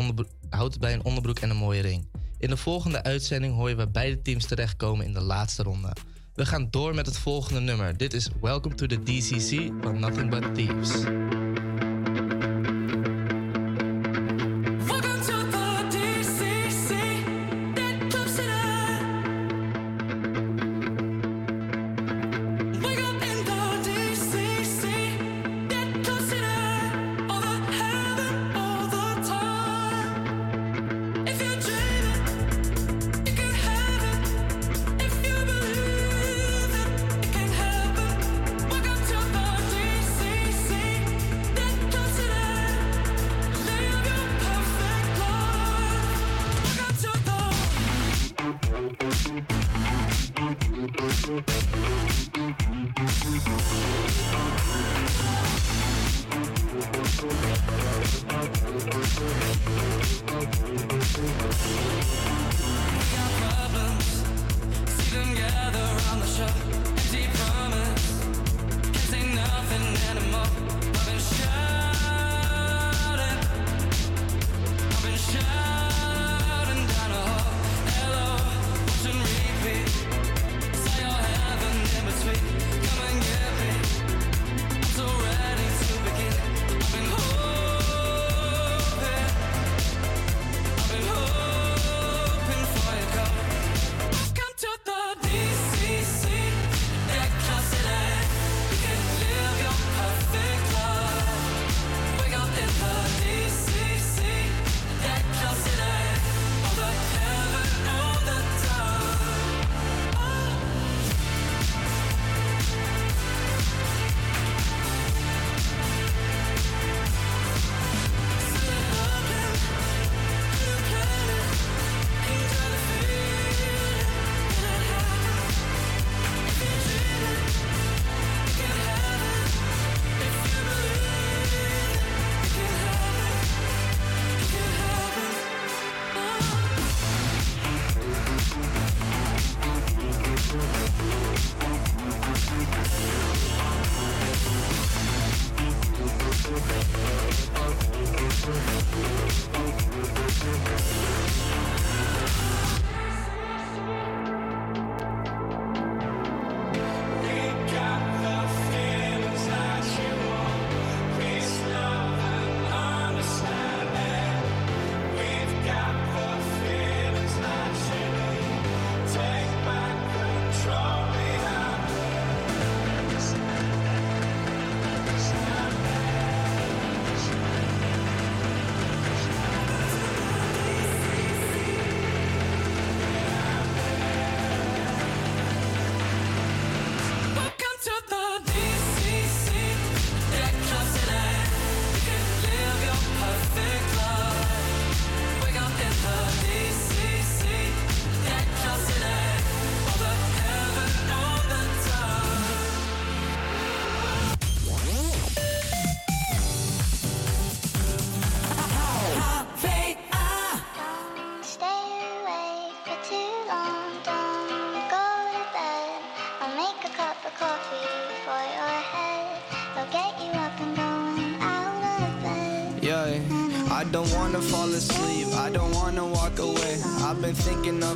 [0.52, 2.08] houdt bij een onderbroek en een mooie ring.
[2.38, 5.96] In de volgende uitzending hoor je beide teams terechtkomen in de laatste ronde.
[6.34, 7.98] We gaan door met het volgende nummer.
[7.98, 11.04] Dit is Welcome to the DCC van Nothing But Thieves.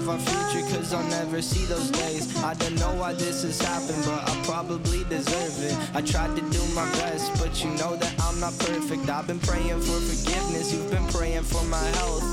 [0.08, 2.36] Of our future, cause I'll never see those days.
[2.44, 5.96] I don't know why this has happened, but I probably deserve it.
[5.96, 9.10] I tried to do my best, but you know that I'm not perfect.
[9.10, 12.24] I've been praying for forgiveness, you've been praying for my health.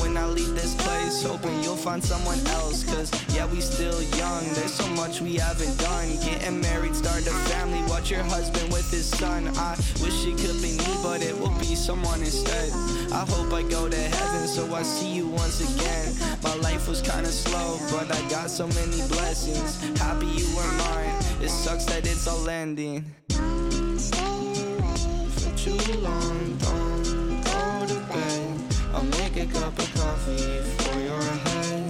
[0.00, 2.84] When I leave this place, hoping you'll find someone else.
[2.84, 6.08] Cause yeah, we still young, there's so much we haven't done.
[6.20, 9.48] Getting married, start a family, watch your husband with his son.
[9.56, 12.70] I wish it could be me, but it will be someone instead.
[13.12, 16.23] I hope I go to heaven, so I see you once again.
[16.84, 19.80] Life was kinda slow, but I got so many blessings.
[19.98, 23.06] Happy you were mine, it sucks that it's all ending.
[25.38, 28.60] For too long, don't go to bed.
[28.92, 31.83] I'll make a cup of coffee for your head.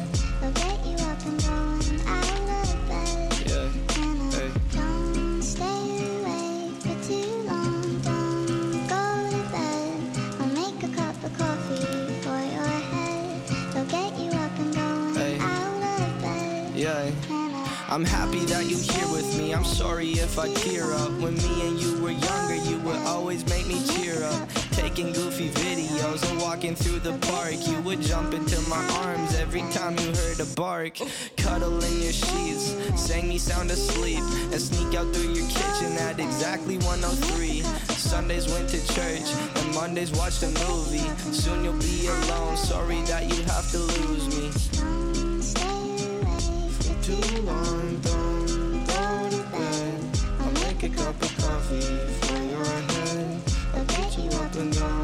[17.94, 19.54] I'm happy that you're here with me.
[19.54, 21.12] I'm sorry if I tear up.
[21.20, 24.48] When me and you were younger, you would always make me cheer up.
[24.72, 27.54] Taking goofy videos and walking through the park.
[27.68, 30.98] You would jump into my arms every time you heard a bark.
[31.36, 36.18] Cuddle in your sheets, sang me sound asleep, and sneak out through your kitchen at
[36.18, 37.60] exactly 103.
[37.94, 41.08] Sundays went to church, and Mondays watched a movie.
[41.32, 42.56] Soon you'll be alone.
[42.56, 45.23] Sorry that you have to lose me.
[47.04, 50.00] Too long, don't go to bed.
[50.40, 53.42] I'll make a cup of coffee for your head.
[53.74, 55.03] I'll get you up and down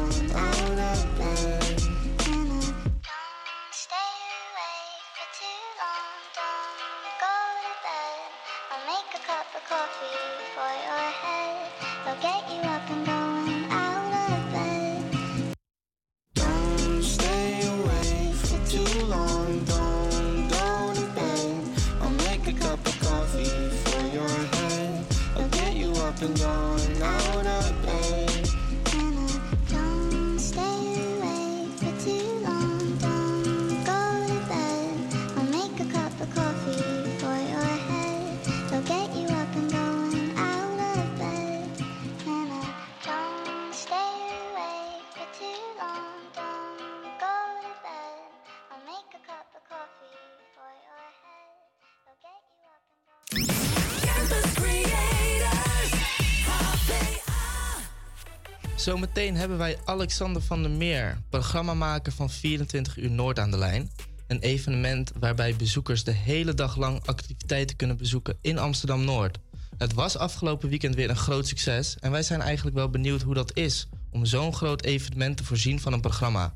[58.81, 63.91] Zometeen hebben wij Alexander van der Meer, programmamaker van 24 uur Noord aan de lijn.
[64.27, 69.37] Een evenement waarbij bezoekers de hele dag lang activiteiten kunnen bezoeken in Amsterdam Noord.
[69.77, 73.33] Het was afgelopen weekend weer een groot succes en wij zijn eigenlijk wel benieuwd hoe
[73.33, 76.53] dat is om zo'n groot evenement te voorzien van een programma.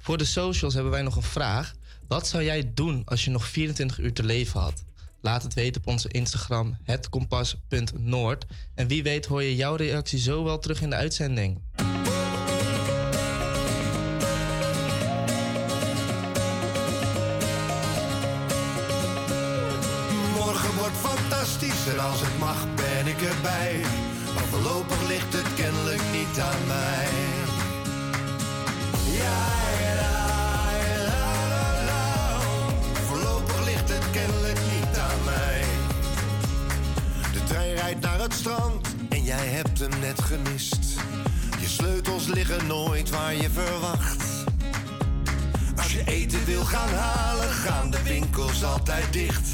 [0.00, 1.74] Voor de socials hebben wij nog een vraag.
[2.08, 4.84] Wat zou jij doen als je nog 24 uur te leven had?
[5.26, 8.46] Laat het weten op onze Instagram, hetkompas.noord.
[8.74, 11.60] En wie weet hoor je jouw reactie zo wel terug in de uitzending.
[20.34, 23.80] Morgen wordt fantastisch en als het mag ben ik erbij.
[24.34, 26.95] Maar voorlopig ligt het kennelijk niet aan mij.
[38.32, 40.78] Strand en jij hebt hem net gemist.
[41.60, 44.24] Je sleutels liggen nooit waar je verwacht.
[45.76, 49.48] Als je eten wil gaan halen, gaan de winkels altijd dicht.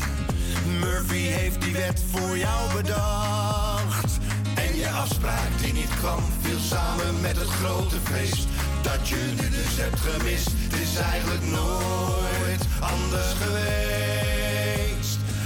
[0.80, 4.18] Murphy heeft die wet voor jou bedacht.
[4.54, 8.46] En je afspraak die niet kwam, viel samen met het grote feest.
[8.82, 14.01] Dat je nu dus hebt gemist, het is eigenlijk nooit anders geweest.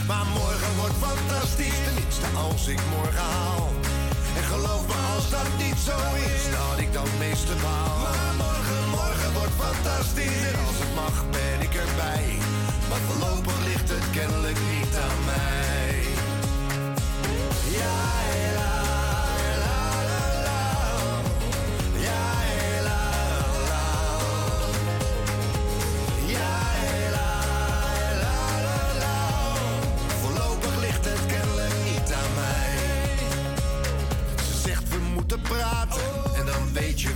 [0.07, 3.68] Maar morgen wordt fantastisch, tenminste als ik morgen haal.
[4.36, 5.96] En geloof me als dat niet zo
[6.30, 7.96] is, dat ik dan meeste baal.
[8.04, 12.26] Maar morgen, morgen wordt fantastisch en als het mag ben ik erbij.
[12.88, 15.66] Maar voorlopig ligt het kennelijk niet aan mij.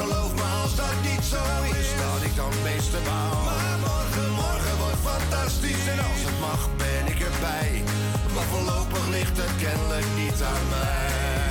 [0.00, 1.42] Geloof me als dat niet zo
[1.80, 3.42] is, dat ik dan meeste baal.
[3.48, 7.82] Maar morgen, morgen wordt fantastisch en als het mag ben ik erbij.
[8.34, 11.47] Maar voorlopig ligt het kennelijk niet aan mij.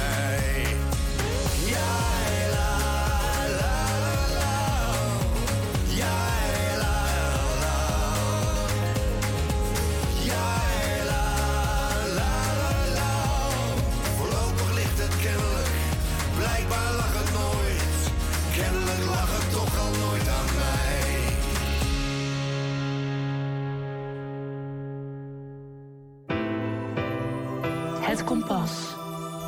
[28.37, 28.93] Kompas.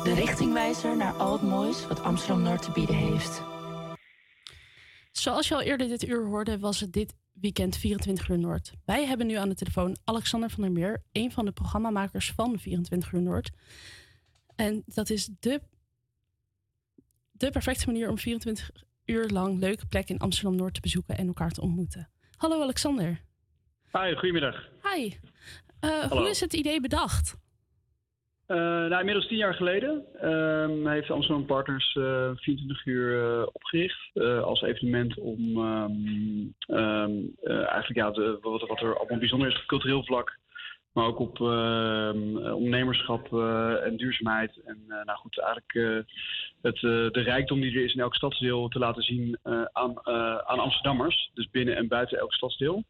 [0.04, 3.42] De richtingwijzer naar al het moois wat Amsterdam-Noord te bieden heeft.
[5.12, 8.72] Zoals je al eerder dit uur hoorde, was het dit weekend 24 uur Noord.
[8.84, 12.58] Wij hebben nu aan de telefoon Alexander van der Meer, een van de programmamakers van
[12.58, 13.50] 24 uur Noord.
[14.56, 15.60] En dat is de,
[17.30, 18.70] de perfecte manier om 24
[19.04, 22.10] uur lang leuke plekken in Amsterdam-Noord te bezoeken en elkaar te ontmoeten.
[22.36, 23.20] Hallo Alexander.
[23.92, 24.68] Hi, goedemiddag.
[24.94, 25.14] Hi.
[25.80, 27.39] Eh, hoe is het idee bedacht?
[28.50, 34.10] Eh, nou, inmiddels tien jaar geleden ehm, heeft Amsterdam Partners eh 24 uur eh, opgericht
[34.12, 39.56] eh, als evenement om ehm, ehm, eh, eigenlijk ja, wat, wat er allemaal bijzonder is
[39.56, 40.38] op cultureel vlak,
[40.92, 44.60] maar ook op eh, ondernemerschap eh, en duurzaamheid.
[44.64, 46.14] En eh, nou goed, eigenlijk eh,
[46.62, 49.98] het, eh, de rijkdom die er is in elk stadsdeel te laten zien eh, aan,
[50.02, 52.84] eh, aan Amsterdammers, dus binnen en buiten elk stadsdeel.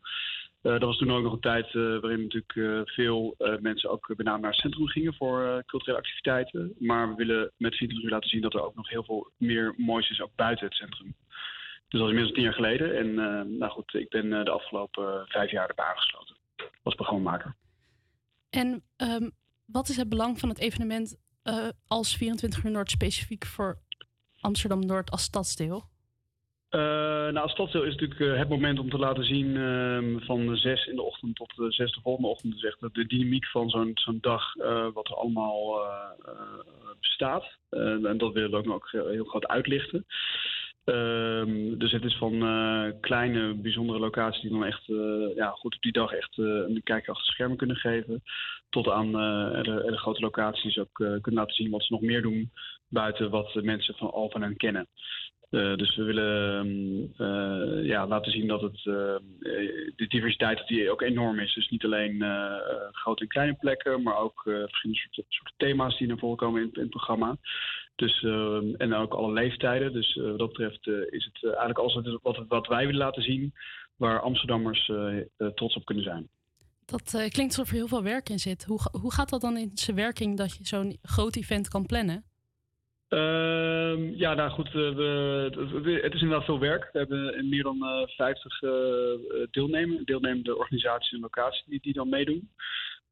[0.62, 4.12] Eh, dat was toen ook nog een tijd eh, waarin natuurlijk eh, veel mensen ook
[4.16, 6.74] met naar het centrum gingen voor culturele activiteiten.
[6.78, 9.74] Maar we willen met 24 uur laten zien dat er ook nog heel veel meer
[9.76, 11.14] moois is ook buiten het centrum.
[11.88, 12.96] Dus dat is inmiddels tien jaar geleden.
[12.96, 13.14] En
[13.58, 16.36] nou goed, ik ben de afgelopen vijf jaar erbij aangesloten
[16.82, 17.54] als programmamaker.
[18.50, 19.30] En ehm,
[19.66, 21.16] wat is het belang van het evenement
[21.86, 23.78] als 24 uur Noord specifiek voor
[24.40, 25.88] Amsterdam-Noord als stadsdeel?
[26.70, 30.56] Eh, nou, als stadsdeel is natuurlijk eh, het moment om te laten zien ehm, van
[30.56, 32.52] zes in de ochtend tot uh, zes de volgende ochtend.
[32.52, 35.80] Dus echt de, de dynamiek van zo'n zo'n dag, eh, wat er allemaal
[37.00, 37.58] bestaat.
[37.70, 40.06] En dat willen we ook heel groot uitlichten.
[40.84, 42.38] Ehm, dus het is van
[43.00, 44.86] kleine, bijzondere locaties die dan echt
[45.34, 48.22] ja, goed op die dag echt een kijkje achter de schermen kunnen geven.
[48.68, 49.06] Tot aan
[49.82, 52.50] hele grote locaties ook kunnen laten zien wat ze nog meer doen
[52.88, 54.86] buiten wat de mensen van al van hen kennen.
[55.50, 59.16] Eh, dus we willen ehm, eh, ja, laten zien dat het, eh,
[59.96, 61.54] de diversiteit die ook enorm is.
[61.54, 62.24] Dus niet alleen
[62.92, 66.90] grote en kleine plekken, maar ook verschillende soorten, thema's die naar voren komen in, het
[66.90, 67.36] programma.
[67.96, 68.22] Dus,
[68.76, 69.92] en ook alle leeftijden.
[69.92, 73.52] Dus wat dat betreft is het eigenlijk alles wat, wat, wij willen laten zien,
[73.96, 74.90] waar Amsterdammers
[75.54, 76.28] trots op kunnen zijn.
[76.84, 78.64] Dat klinkt alsof er heel veel werk in zit.
[78.64, 82.29] Hoe, hoe gaat dat dan in zijn werking dat je zo'n groot event kan plannen?
[83.10, 85.48] Ehm, ja, nou goed, eh, we,
[86.02, 86.88] het- is inderdaad veel werk.
[86.92, 88.70] We hebben meer dan eh 50 eh,
[89.50, 92.50] deelnemen, deelnemende organisaties en locaties die, die dan meedoen.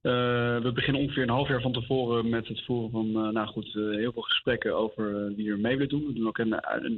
[0.01, 3.47] Eh, we beginnen ongeveer een half jaar van tevoren met het voeren van eh, nou
[3.47, 6.07] goed, eh, heel veel gesprekken over wie er mee willen doen.
[6.07, 6.55] We doen ook een,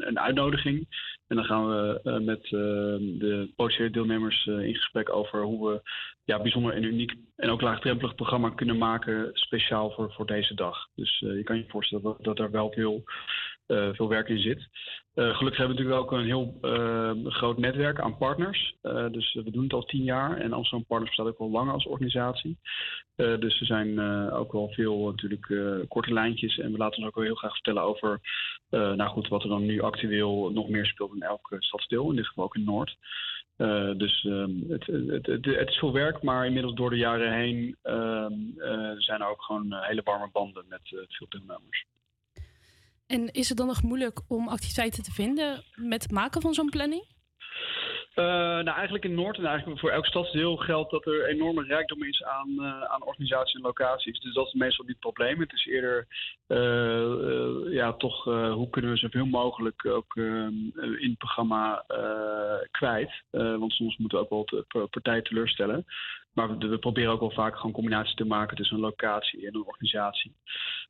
[0.07, 0.87] een, uitnodiging.
[1.27, 5.81] En dan gaan we met de potentiële deelnemers in gesprek over hoe we
[6.25, 10.89] ja, bijzonder en uniek en ook laagdrempelig programma kunnen maken speciaal voor, voor deze dag.
[10.95, 13.03] Dus je kan je voorstellen dat, er wel veel,
[13.67, 14.69] veel werk in zit.
[15.15, 18.75] Eh, gelukkig hebben we natuurlijk ook een heel eh, groot netwerk aan partners.
[18.83, 21.73] Eh, dus we doen het al tien jaar en Amsterdam Partners bestaat ook al langer
[21.73, 22.59] als organisatie.
[23.17, 24.01] Dus er zijn
[24.31, 25.47] ook wel veel natuurlijk
[25.89, 28.21] korte lijntjes en we laten ons ook wel heel graag vertellen over
[28.71, 32.17] nou goed, wat er dan nu actueel nog meer speelt in elk eh, stadsdeel, in
[32.17, 32.97] dit geval ook in Noord.
[33.97, 37.77] Dus ehm, het, het, het, het is veel werk, maar inmiddels door de jaren heen
[37.83, 41.85] ehm, eh, zijn er ook gewoon hele warme banden met veel deelnemers.
[43.11, 46.71] En is het dan nog moeilijk om activiteiten te vinden met het maken van zo'n
[46.71, 47.05] planning?
[48.15, 52.05] Eh, nou, eigenlijk in Noord en eigenlijk voor elk stadsdeel geldt dat er enorme rijkdom
[52.05, 54.21] is aan, eh, aan organisaties en locaties.
[54.21, 55.41] Dus dat is meestal niet het probleem.
[55.41, 56.07] Het is eerder,
[56.47, 61.85] eh, ja, toch hoe kunnen we zoveel mogelijk ook eh, in het programma
[62.71, 63.23] kwijt.
[63.31, 65.87] Want soms moeten we ook wel de partijen teleurstellen.
[66.47, 69.67] Maar we, proberen ook wel vaak gewoon combinaties te maken tussen een locatie en een
[69.67, 70.35] organisatie.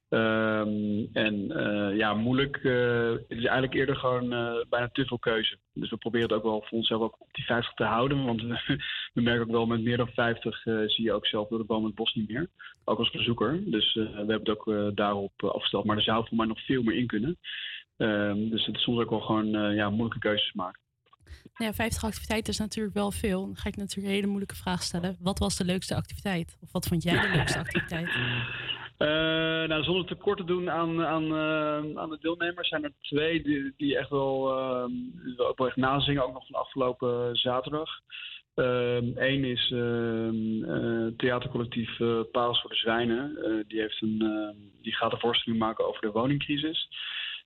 [0.09, 2.57] Ehm, en eh, ja, moeilijk.
[2.57, 5.59] eh, het is eigenlijk eerder gewoon eh, bijna te veel keuze.
[5.73, 8.25] Dus we proberen het ook wel voor onszelf ook op die 50 te houden.
[8.25, 8.59] Want we,
[9.15, 11.65] we merken ook wel met meer dan 50 eh, zie je ook zelf door de
[11.65, 12.51] boom het bos niet meer.
[12.85, 13.71] Ook als bezoeker.
[13.71, 15.85] Dus we hebben het ook daarop afgesteld.
[15.85, 17.39] Maar er zou voor mij nog veel meer in kunnen.
[17.97, 20.81] Ehm, dus het is soms ook wel gewoon ja, moeilijke keuzes maken.
[21.55, 23.47] Ja, 50 activiteiten is natuurlijk wel veel.
[23.47, 25.17] Dan ga ik natuurlijk een hele moeilijke vraag stellen.
[25.21, 26.59] Wat was de leukste activiteit?
[26.61, 28.09] Of wat vond jij de leukste activiteit?
[29.01, 33.43] Eh, nou, zonder tekort te doen aan, aan, eh, aan de deelnemers zijn er twee
[33.77, 34.91] die, echt wel, ehm,
[35.25, 37.91] die echt nazingen, ook nog van afgelopen zaterdag.
[38.55, 41.97] Eén is ehm, eh, theatercollectief
[42.33, 43.35] Parels voor de Zwijnen.
[43.69, 46.89] Die, heeft een, ehm, die gaat een voorstelling maken over de woningcrisis.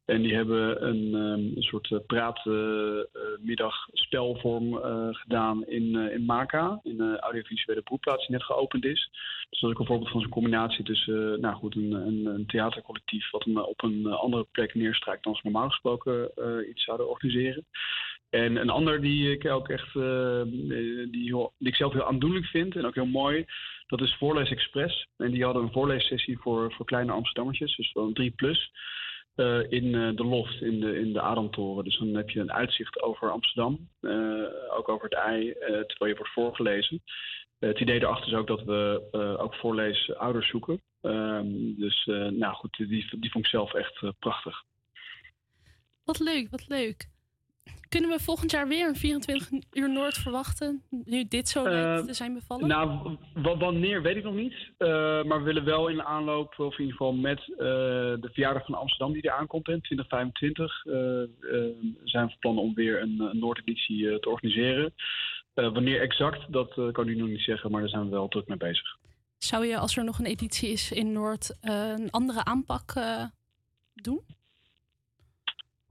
[0.04, 6.24] En die hebben een, ehm, een soort eh, praatmiddag spelvorm eh, gedaan in, eh, in
[6.24, 9.08] Maka, in de audiovisuele broedplaats die net geopend is.
[9.50, 12.46] Dus dat is ook een voorbeeld van zo'n combinatie tussen nou goed, een, een, een
[12.46, 16.30] theatercollectief wat op een andere plek neerstrijkt dan ze normaal gesproken
[16.70, 17.66] iets zouden organiseren.
[18.30, 19.92] En een ander die ik ook echt,
[21.10, 23.44] die ik zelf heel aandoenlijk vind en ook heel mooi,
[23.86, 25.06] dat is Voorlees Express.
[25.16, 28.70] En die hadden een voorleessessie voor, voor kleine Amsterdammertjes, dus van 3 plus.
[29.34, 31.80] Eh, in eh, de loft, in de, in de.
[31.82, 36.16] Dus dan heb je een uitzicht over Amsterdam, eh, ook over het ei, terwijl je
[36.16, 37.02] wordt voorgelezen.
[37.58, 40.82] Het idee erachter is ook dat we ook voorleesouders zoeken.
[41.00, 44.62] Ehm, dus nou goed, die, die vond ik zelf echt prachtig.
[46.04, 47.08] Wat leuk, wat leuk.
[47.88, 50.82] Kunnen we volgend jaar weer een 24 uur Noord verwachten?
[51.04, 52.68] Nu dit zo lijkt Eh, te zijn bevallen?
[52.68, 53.16] Nou,
[53.58, 54.54] wanneer weet ik nog niet.
[54.78, 54.88] Eh,
[55.24, 57.56] maar we willen wel in de aanloop, of in ieder geval met eh,
[58.20, 61.28] de verjaardag van Amsterdam die er aankomt in 2025, eh, eh,
[62.04, 64.94] zijn we van plan om weer een, een Noordeditie eh, te organiseren.
[65.54, 68.48] Wanneer exact, dat kan ik nu nog niet zeggen, maar daar zijn we wel druk
[68.48, 68.96] mee bezig.
[69.38, 72.92] Zou je, als er nog een editie is in Noord, een andere aanpak
[73.94, 74.20] doen?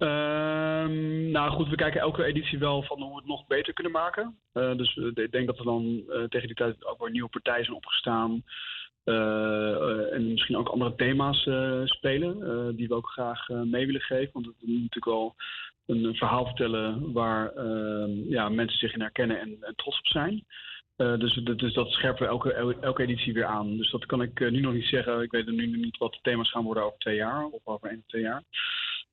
[0.04, 3.92] Ehm, nou goed, we kijken elke editie wel van hoe we het nog beter kunnen
[3.92, 4.38] maken.
[4.54, 7.64] Eh, dus ik denk dat er dan eh, tegen die tijd ook weer nieuwe partijen
[7.66, 8.44] zijn opgestaan.
[9.04, 11.42] Eh, en misschien ook andere thema's
[11.86, 14.34] spelen, die we ook graag mee willen geven.
[14.34, 15.36] Want het moet natuurlijk wel
[15.86, 20.46] een, verhaal vertellen waar ehm, ja, mensen zich in herkennen en, trots op zijn.
[20.96, 23.78] Dus, dat- dus dat scherpen we elke, el- elke editie weer aan.
[23.78, 25.22] Dus dat kan ik nu nog niet zeggen.
[25.22, 27.90] Ik weet nu nog niet wat de thema's gaan worden over twee jaar of over
[27.90, 28.44] één of twee jaar.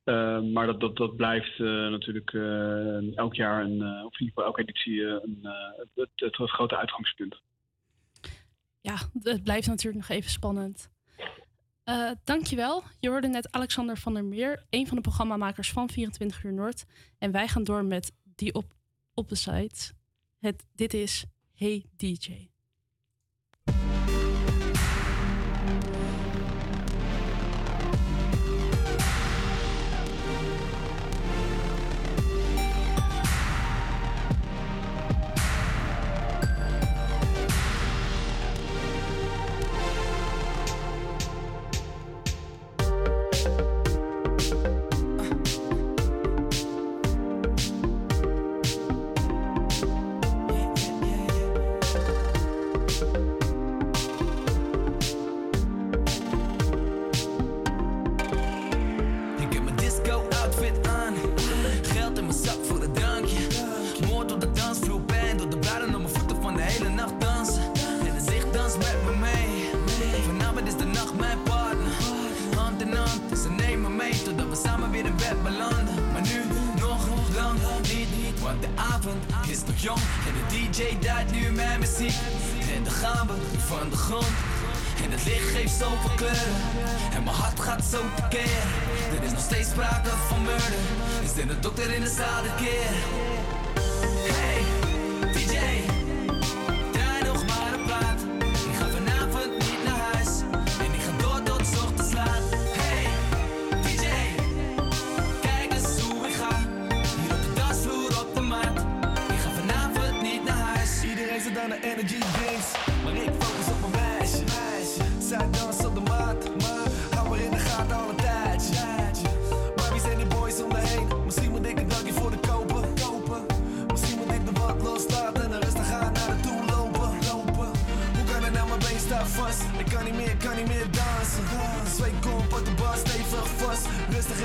[0.05, 4.27] Eh, maar dat, dat, dat blijft eh, natuurlijk eh, elk jaar, een, eh, of in
[4.27, 5.49] ieder geval elke editie, een,
[5.95, 7.41] het, het, grote uitgangspunt.
[8.81, 10.91] Ja, het blijft natuurlijk nog even spannend.
[12.25, 12.83] Dankjewel.
[13.01, 16.85] Je hoorde net Alexander van der Meer, een van de programmamakers van 24 uur Noord.
[17.19, 18.65] En wij gaan door met die op,
[19.15, 19.93] op de site.
[20.39, 21.25] Het, dit is
[21.55, 22.49] Hey DJ.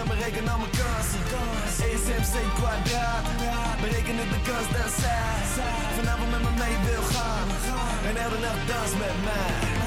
[0.02, 1.22] en bereken al mijn kansen.
[1.88, 3.26] ESMC kwadraat,
[3.82, 5.36] bereken het de kans dat zij
[5.96, 7.48] vanavond met me mee wil gaan.
[8.08, 9.85] En elke nacht dans met mij.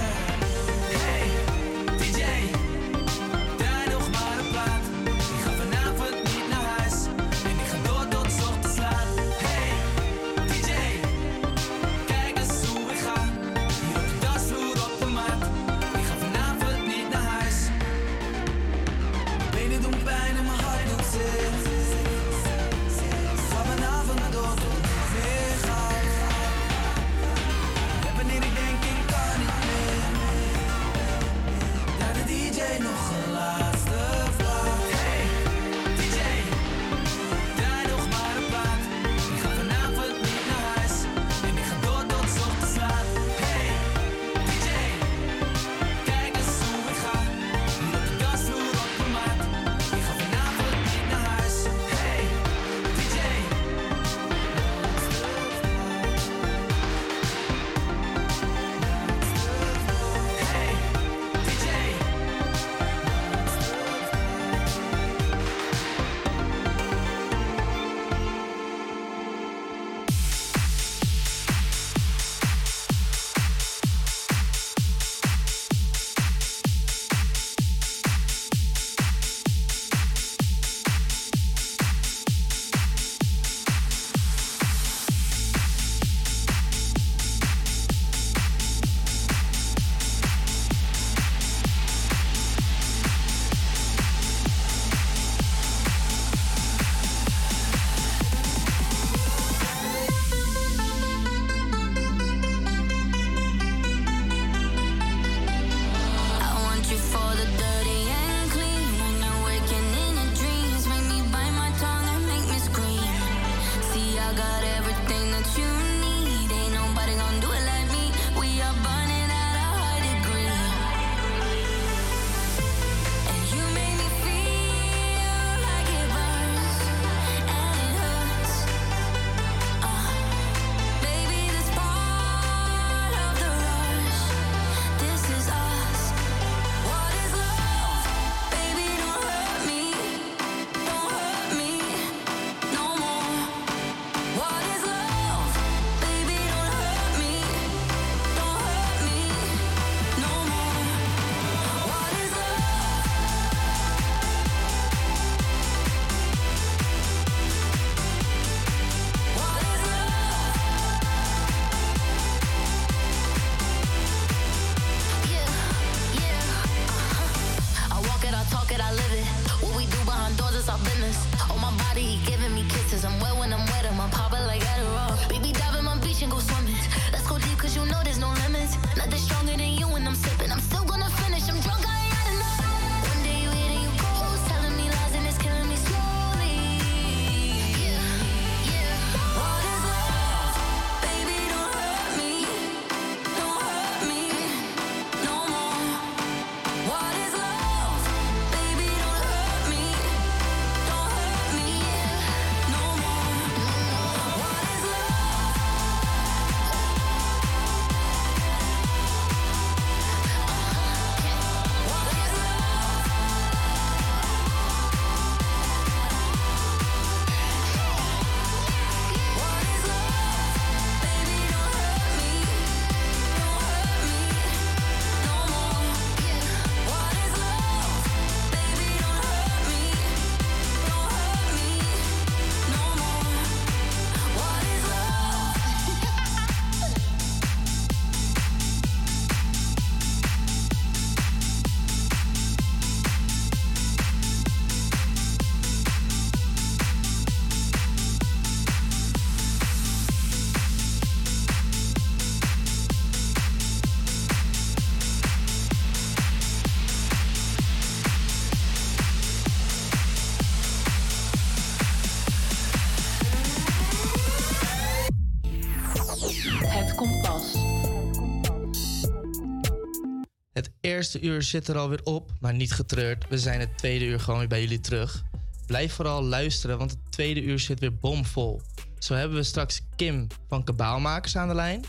[270.99, 273.29] eerste uur zit er alweer op, maar niet getreurd.
[273.29, 275.25] We zijn het tweede uur gewoon weer bij jullie terug.
[275.67, 278.61] Blijf vooral luisteren, want het tweede uur zit weer bomvol.
[278.99, 281.85] Zo hebben we straks Kim van Kabaalmakers aan de lijn.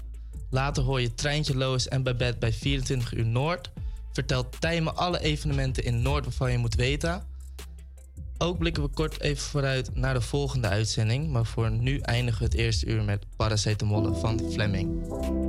[0.50, 3.72] Later hoor je Treintje Loos en Babette bij 24 uur Noord.
[4.14, 7.24] Vertelt Tijmen alle evenementen in Noord waarvan je moet weten.
[8.38, 11.30] Ook blikken we kort even vooruit naar de volgende uitzending.
[11.30, 15.49] Maar voor nu eindigen we het eerste uur met Paracetamol van Fleming.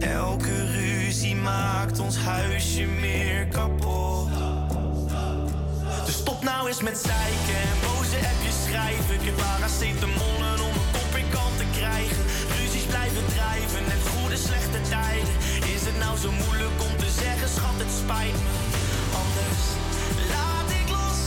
[0.00, 4.28] Elke ruzie maakt ons huisje meer kapot.
[6.04, 9.14] Dus stop nou eens met zeiken en boze appjes schrijven.
[9.14, 12.22] Ik heb paracetamolen om een kop in kant te krijgen.
[12.56, 15.34] Ruzies blijven drijven, net goede slechte tijden.
[15.74, 18.52] Is het nou zo moeilijk om te zeggen, schat, het spijt me.
[19.22, 19.62] Anders
[20.32, 21.20] laat ik los.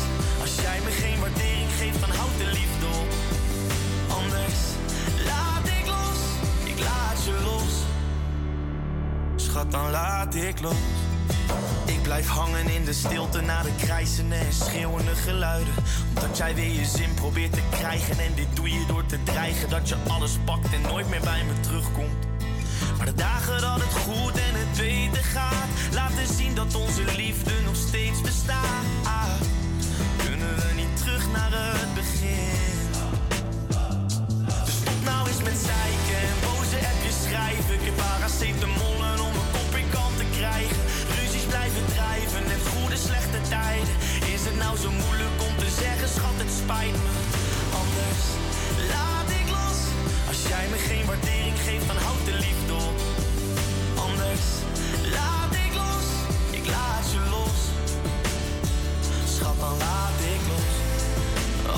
[0.44, 2.83] Als jij me geen waardering geeft, dan houd de liefde
[9.54, 10.74] Schat, dan laat ik los.
[11.86, 15.74] Ik blijf hangen in de stilte na de krijzende en schreeuwende geluiden.
[16.16, 18.20] Omdat jij weer je zin probeert te krijgen.
[18.20, 21.44] En dit doe je door te dreigen dat je alles pakt en nooit meer bij
[21.44, 22.26] me terugkomt.
[22.98, 27.52] Maar de dagen dat het goed en het beter gaat, laten zien dat onze liefde
[27.66, 29.42] nog steeds bestaat.
[30.18, 32.62] Kunnen we niet terug naar het begin?
[34.66, 37.74] Dus stop nou eens met zeiken en boze appjes schrijven.
[37.74, 39.33] Ik heb paracetamolen om
[43.34, 47.14] Is het nou zo moeilijk om te zeggen, schat, het spijt me.
[47.82, 48.22] Anders
[48.94, 49.80] laat ik los.
[50.28, 52.98] Als jij me geen waardering geeft, dan houd de liefde op.
[54.08, 54.46] Anders
[55.18, 56.08] laat ik los,
[56.60, 57.58] ik laat je los.
[59.36, 60.74] Schat, dan laat ik los.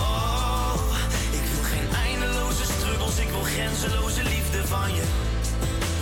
[0.01, 0.81] Oh,
[1.39, 5.05] ik wil geen eindeloze struggles, ik wil grenzeloze liefde van je.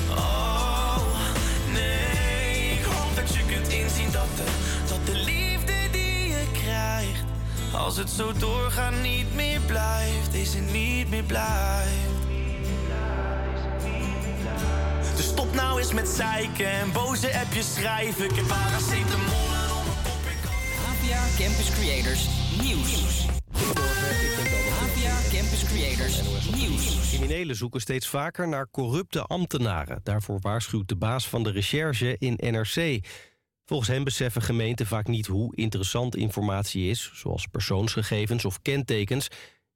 [0.09, 1.05] Oh,
[1.77, 4.47] nee, ik hoop dat je kunt inzien dat de,
[4.87, 5.42] dat de liefde
[7.73, 10.31] als het zo doorgaat, niet meer blijft.
[10.31, 12.21] Deze niet meer blijft.
[15.15, 18.25] Dus stop nou eens met zeiken en boze appjes schrijven.
[18.25, 22.27] Ik heb paracetamol en om een kop in APA Campus Creators
[22.61, 23.25] Nieuws.
[24.81, 26.21] APA Campus Creators
[26.55, 27.09] Nieuws.
[27.09, 29.99] Criminelen zoeken steeds vaker naar corrupte ambtenaren.
[30.03, 33.05] Daarvoor waarschuwt de baas van de recherche in NRC.
[33.65, 37.11] Volgens hem beseffen gemeenten vaak niet hoe interessant informatie is...
[37.13, 39.27] zoals persoonsgegevens of kentekens.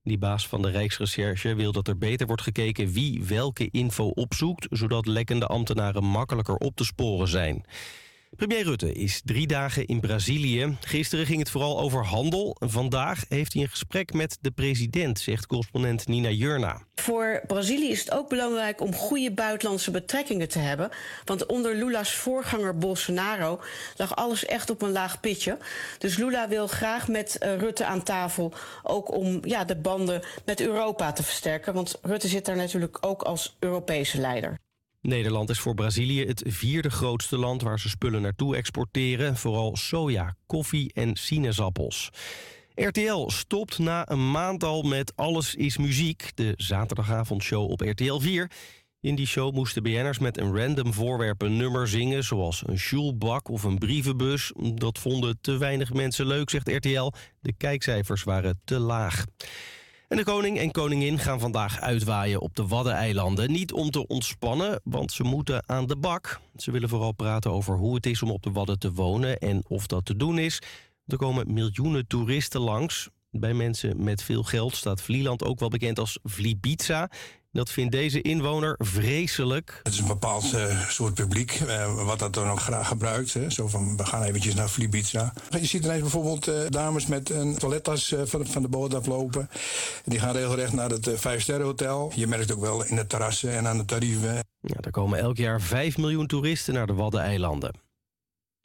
[0.04, 2.92] Die baas van de Rijksrecherche wil dat er beter wordt gekeken...
[2.92, 4.68] wie welke info opzoekt...
[4.70, 7.66] zodat lekkende ambtenaren makkelijker op te sporen zijn.
[8.36, 10.78] Premier Rutte is drie dagen in Brazilië.
[10.82, 12.56] Gisteren ging het vooral over handel.
[12.60, 16.82] Vandaag heeft hij een gesprek met de president, zegt correspondent Nina Jurna.
[16.96, 20.90] Voor Brazilië is het ook belangrijk om goede buitenlandse betrekkingen te hebben.
[21.26, 23.62] Want onder Lula's voorganger Bolsonaro
[23.96, 25.58] lag alles echt op een laag pitje.
[25.98, 28.54] Dus Lula wil graag met eh, Rutte aan tafel
[28.84, 31.74] ook om ja, de banden met Europa te versterken.
[31.74, 34.58] Want Rutte zit daar natuurlijk ook als Europese leider.
[35.02, 39.38] Nederland is voor Brazilië het vierde grootste land waar ze spullen naartoe exporteren.
[39.38, 42.10] Vooral soja, koffie en sinaasappels.
[42.76, 48.52] RTL stopt na een maand al met Alles is Muziek, de zaterdagavondshow op RTL 4.
[49.00, 52.24] In die show moesten BN'ers met een random voorwerp een nummer zingen...
[52.24, 54.52] zoals een sjoelbak of een brievenbus.
[54.74, 57.12] Dat vonden te weinig mensen leuk, zegt RTL.
[57.40, 59.26] De kijkcijfers waren te laag.
[60.08, 63.52] En de koning en koningin gaan vandaag uitwaaien op de Waddeneilanden.
[63.52, 66.40] Niet om te ontspannen, want ze moeten aan de bak.
[66.56, 69.64] Ze willen vooral praten over hoe het is om op de Wadden te wonen en
[69.68, 70.62] of dat te doen is.
[71.06, 73.10] Er komen miljoenen toeristen langs.
[73.40, 77.10] Bij mensen met veel geld staat Vlieland ook wel bekend als Vlibiza.
[77.52, 79.80] Dat vindt deze inwoner vreselijk.
[79.84, 83.34] Het is een bepaald eh, soort publiek, eh, wat dat dan ook graag gebruikt.
[83.34, 83.50] Hè.
[83.50, 85.34] Zo van, we gaan eventjes naar Flibiza.
[85.50, 89.50] Je ziet ineens bijvoorbeeld eh, dames met een toilettas van, van de boot aflopen.
[90.06, 92.12] Die gaan regelrecht naar het Vijfsterrenhotel.
[92.16, 94.36] Je merkt ook wel in de terrassen en aan de tarieven.
[94.60, 97.87] Ja, er komen elk jaar 5 miljoen toeristen naar de Waddeneilanden.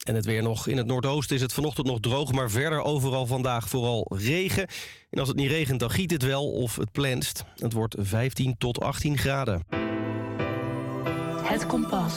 [0.03, 0.67] En het weer nog.
[0.67, 4.67] In het noordoosten is het vanochtend nog droog, maar verder overal vandaag vooral regen.
[5.11, 7.45] En als het niet regent, dan giet het wel of het plenst.
[7.57, 9.65] Het wordt 15 tot 18 graden.
[11.43, 12.15] Het Kompas.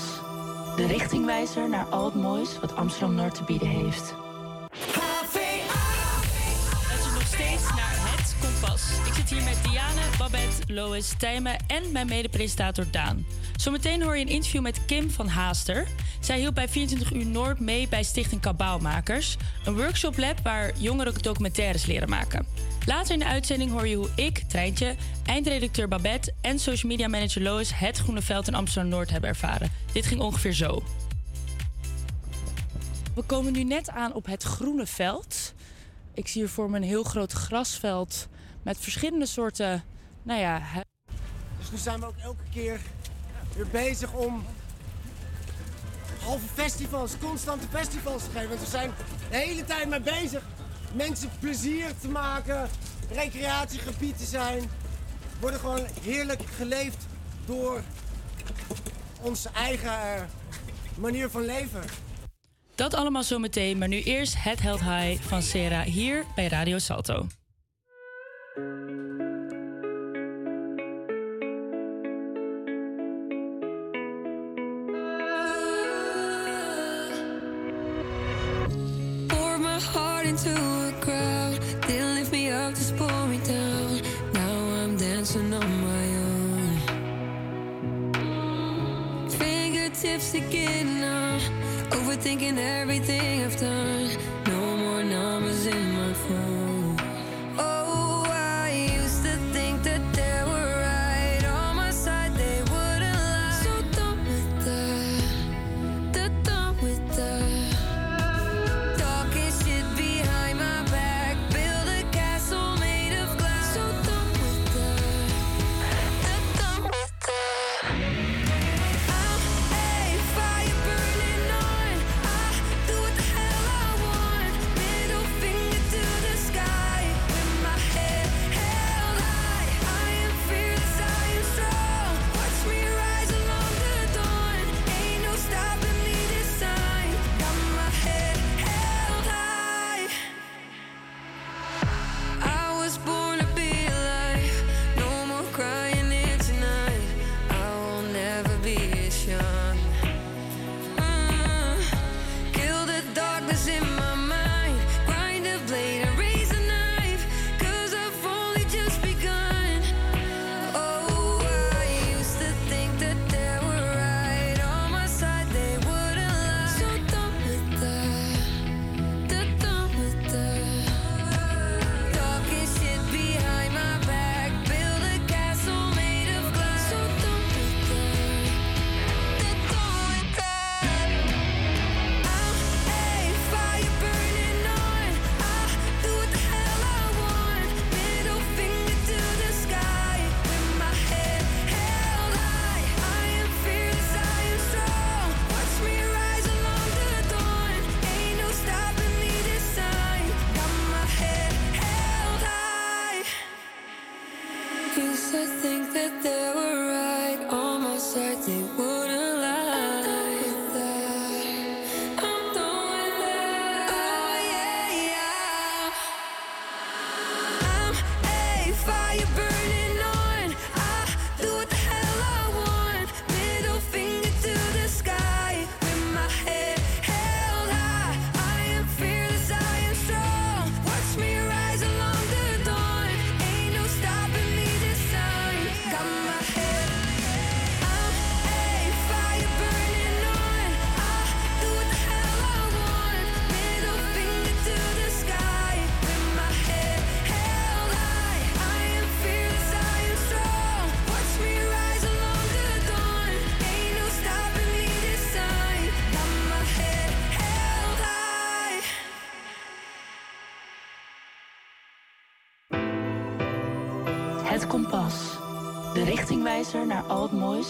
[0.76, 4.16] De richtingwijzer naar al het moois wat Amsterdam-Noord te bieden heeft.
[8.66, 13.26] Ik zit hier met Diane, Babette, Lois, Tijmen en mijn mede-presentator Daan.
[13.56, 15.88] Zometeen hoor je een interview met Kim van Haaster.
[16.20, 19.38] Zij hielp bij 24 uur Noord mee bij Stichting Kabouwmakers.
[19.66, 22.46] Een workshoplab waar jongeren documentaires leren maken.
[22.86, 24.96] Later in de uitzending hoor je hoe ik, Treintje,
[25.26, 29.72] eindredacteur Babette en social media manager Lois het Groene Veld in Amsterdam-Noord hebben ervaren.
[29.92, 30.84] Dit ging ongeveer zo.
[33.16, 35.54] We komen nu net aan op het Groene Veld.
[36.14, 38.28] Ik zie hier voor me een heel groot grasveld
[38.66, 39.84] met verschillende soorten,
[40.24, 40.62] nou ja,
[41.60, 42.80] Dus nu zijn we ook elke keer
[43.56, 44.46] weer bezig om
[46.24, 48.50] halve festivals, constante festivals te geven.
[48.50, 48.92] Want we zijn
[49.30, 50.44] de hele tijd mee bezig
[50.94, 52.70] mensen plezier te maken,
[53.12, 54.70] recreatiegebied te zijn.
[55.40, 57.06] Worden gewoon heerlijk geleefd
[57.46, 57.82] door
[59.22, 60.22] onze eigen eh,
[60.96, 61.82] manier van leven.
[62.76, 67.28] Dat allemaal zometeen, maar nu eerst het Held High van Sera hier bij Radio Salto.
[91.92, 94.10] Overthinking everything I've done.
[94.48, 96.65] No more numbers in my phone.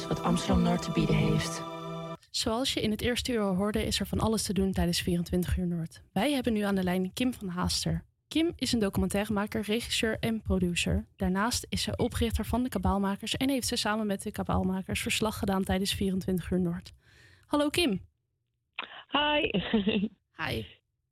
[0.03, 1.63] Wat Amsterdam-Noord te bieden heeft.
[2.31, 5.01] Zoals je in het eerste uur al hoorde, is er van alles te doen tijdens
[5.01, 6.01] 24 uur Noord.
[6.13, 8.03] Wij hebben nu aan de lijn Kim van Haaster.
[8.27, 11.05] Kim is een documentairemaker, regisseur en producer.
[11.15, 15.37] Daarnaast is ze oprichter van de Kabaalmakers en heeft ze samen met de Kabaalmakers verslag
[15.37, 16.93] gedaan tijdens 24 uur Noord.
[17.45, 18.01] Hallo Kim.
[19.11, 19.49] Hi.
[20.45, 20.65] Hi.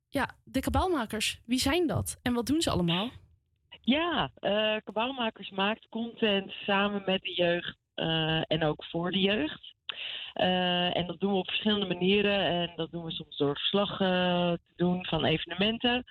[0.08, 3.10] Ja, de Kabaalmakers, wie zijn dat en wat doen ze allemaal?
[3.80, 7.76] Ja, eh Kabouwmakers maakt content samen met de jeugd
[8.46, 9.74] en ook voor de jeugd.
[10.32, 12.38] Eh, en dat doen we op verschillende manieren.
[12.38, 16.04] En dat doen we soms door verslag eh, te doen van evenementen.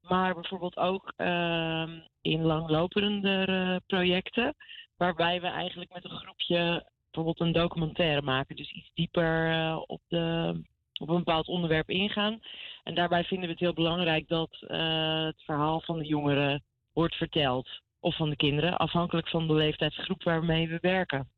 [0.00, 4.54] Maar bijvoorbeeld ook ehm, in langlopende eh, projecten.
[4.96, 8.56] Waarbij we eigenlijk met een groepje bijvoorbeeld een documentaire maken.
[8.56, 10.54] Dus iets dieper eh, op, de,
[11.00, 12.40] op een bepaald onderwerp ingaan.
[12.82, 16.62] En daarbij vinden we het heel belangrijk dat eh, het verhaal van de jongeren
[16.92, 17.68] wordt verteld.
[18.00, 21.28] Of van de kinderen, afhankelijk van de leeftijdsgroep waarmee we werken.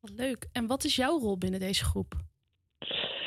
[0.00, 0.48] Wat leuk.
[0.52, 2.14] En wat is jouw rol binnen deze groep?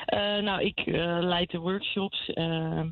[0.05, 2.83] Eh, nou, ik eh, leid de workshops eh,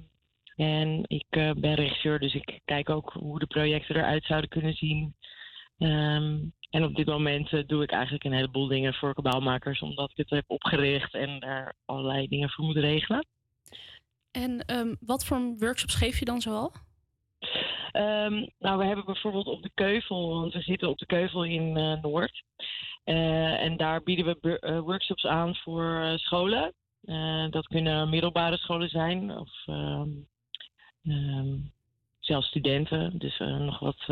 [0.55, 5.15] en ik ben regisseur, dus ik kijk ook hoe de projecten eruit zouden kunnen zien.
[5.77, 10.17] Ehm, en op dit moment doe ik eigenlijk een heleboel dingen voor kabaalmakers, omdat ik
[10.17, 13.25] het heb opgericht en daar allerlei dingen voor moet regelen.
[14.31, 16.71] En ehm, wat voor workshops geef je dan zoal?
[17.97, 21.77] Ehm, nou, we hebben bijvoorbeeld op de Keuvel, want we zitten op de Keuvel in
[21.77, 22.43] eh, Noord.
[23.03, 26.73] Eh, en daar bieden we eh, workshops aan voor scholen.
[27.49, 30.09] Dat kunnen middelbare scholen zijn of ehm,
[31.03, 31.57] ehm,
[32.19, 34.05] zelfs studenten, dus nog wat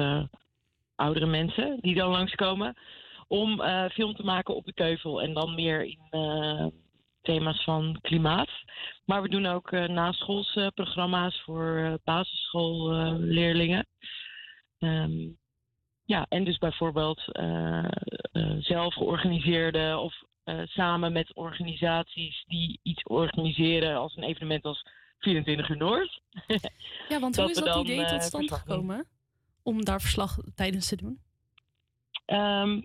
[0.95, 2.75] oudere mensen die dan langskomen.
[3.27, 5.99] Om film te maken op de Keuvel en dan meer in
[7.25, 8.49] thema's van klimaat.
[9.05, 13.87] Maar we doen ook eh naschoolse programma's voor eh, basisschoolleerlingen.
[14.79, 15.29] Ehm,
[16.05, 17.85] ja, en dus bijvoorbeeld eh,
[18.31, 24.85] eh, zelf georganiseerde of eh, samen met organisaties die iets organiseren als een evenement als
[25.19, 26.21] 24 uur Noord.
[27.09, 29.07] Ja, want hoe is dat idee eh, tot stand gekomen?
[29.63, 31.19] Om daar verslag tijdens te doen?
[32.25, 32.81] Ehm,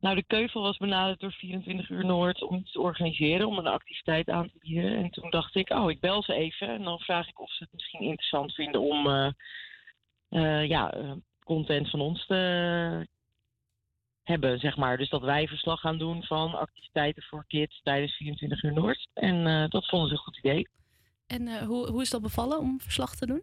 [0.00, 3.66] nou, de Keuvel was benaderd door 24 uur Noord om iets te organiseren, om een
[3.66, 4.96] activiteit aan te bieden.
[4.96, 7.62] En toen dacht ik, oh, ik bel ze even en dan vraag ik of ze
[7.62, 9.30] het misschien interessant vinden om eh,
[10.28, 11.12] eh, ja, eh,
[11.44, 13.08] content van ons te
[14.22, 14.96] hebben, zeg maar.
[14.96, 19.08] Dus dat wij verslag gaan doen van activiteiten voor kids tijdens 24 uur Noord.
[19.14, 20.68] En dat vonden ze een goed idee.
[21.26, 23.42] En hoe, hoe is dat bevallen om verslag te doen?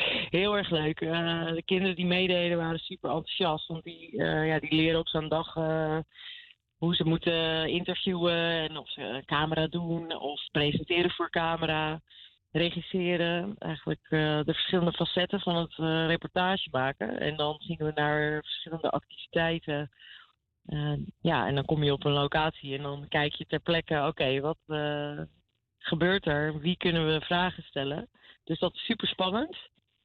[0.30, 1.00] Heel erg leuk.
[1.00, 3.66] Eh, de kinderen die meededen waren super enthousiast.
[3.66, 5.98] Want die, eh, ja, die leren op zo'n dag eh,
[6.76, 8.68] hoe ze moeten interviewen.
[8.68, 10.16] En of ze camera doen.
[10.20, 12.00] Of presenteren voor camera.
[12.52, 13.54] Regisseren.
[13.58, 15.74] Eigenlijk de verschillende facetten van het
[16.06, 17.20] reportage maken.
[17.20, 19.90] En dan zien we naar verschillende activiteiten.
[21.20, 24.06] Ja, en dan kom je op een locatie en dan kijk je ter plekke.
[24.06, 24.58] Oké, wat
[25.78, 26.60] gebeurt er?
[26.60, 28.08] Wie kunnen we vragen stellen?
[28.44, 29.56] Dus dat is super spannend.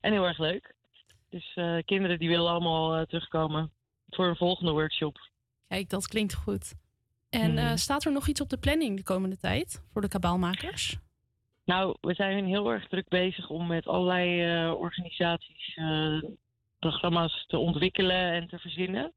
[0.06, 0.73] En heel erg leuk.
[1.30, 3.72] Dus eh, kinderen die willen allemaal eh, terugkomen
[4.10, 5.30] voor een volgende workshop.
[5.68, 6.73] Kijk, dat klinkt goed.
[7.30, 7.57] En Hmm.
[7.57, 10.98] eh, staat er nog iets op de planning de komende tijd voor de kabaalmakers?
[11.64, 15.80] Nou, we zijn heel erg druk bezig om met allerlei organisaties
[16.80, 19.14] programma's te ontwikkelen en te verzinnen.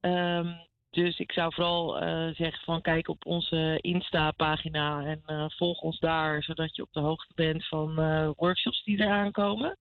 [0.00, 0.52] Ehm,
[0.90, 1.96] dus ik zou vooral
[2.34, 7.32] zeggen van kijk op onze Insta-pagina en volg ons daar, zodat je op de hoogte
[7.34, 7.94] bent van
[8.36, 9.78] workshops die eraan komen.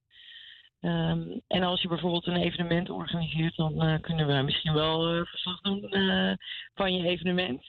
[0.81, 5.25] Ehm, en als je bijvoorbeeld een evenement organiseert, dan eh, kunnen we misschien wel eh,
[5.25, 6.33] verslag doen eh,
[6.73, 7.65] van je evenement.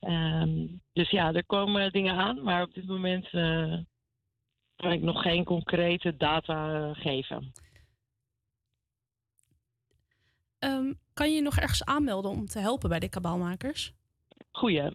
[0.00, 3.28] Ehm, dus ja, er komen dingen aan, maar op dit moment
[4.76, 7.52] kan ik nog geen concrete data geven.
[10.58, 13.92] Ehm, kan je je nog ergens aanmelden om te helpen bij de kabaalmakers?
[14.50, 14.90] Goeie.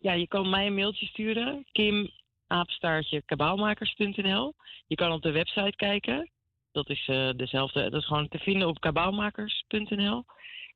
[0.00, 1.64] Ja, je kan mij een mailtje sturen.
[1.72, 2.10] Kim
[2.46, 4.54] apenstaartje kabaalmakers.nl.
[4.86, 6.32] Je kan op de website kijken.
[6.74, 7.90] Dat is eh, dezelfde.
[7.90, 10.24] Dat is gewoon te vinden op kabaalmakers.nl.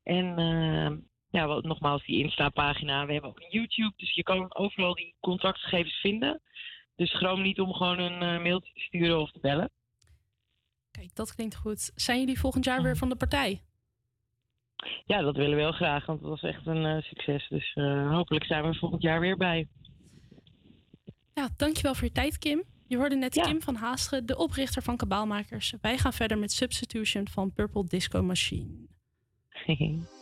[0.03, 0.97] En ehm,
[1.29, 3.05] ja, wat, nogmaals, die Insta-pagina.
[3.05, 3.93] We hebben ook een YouTube.
[3.95, 6.41] Dus je kan overal die contactgegevens vinden.
[6.95, 9.69] Dus schroom niet om gewoon een eh, mailtje te sturen of te bellen.
[10.91, 11.91] Kijk, dat klinkt goed.
[11.95, 13.61] Zijn jullie volgend jaar weer van de partij?
[15.05, 17.47] Ja, dat willen we heel graag, want het was echt een eh, succes.
[17.47, 19.67] Dus eh, hopelijk zijn we volgend jaar weer bij.
[21.33, 22.63] Ja, dankjewel voor je tijd, Kim.
[22.89, 25.73] Je hoorde net Kim van Haasteren, de oprichter van Kabaalmakers.
[25.81, 28.87] Wij gaan verder met Substitution van Purple Disco Machine.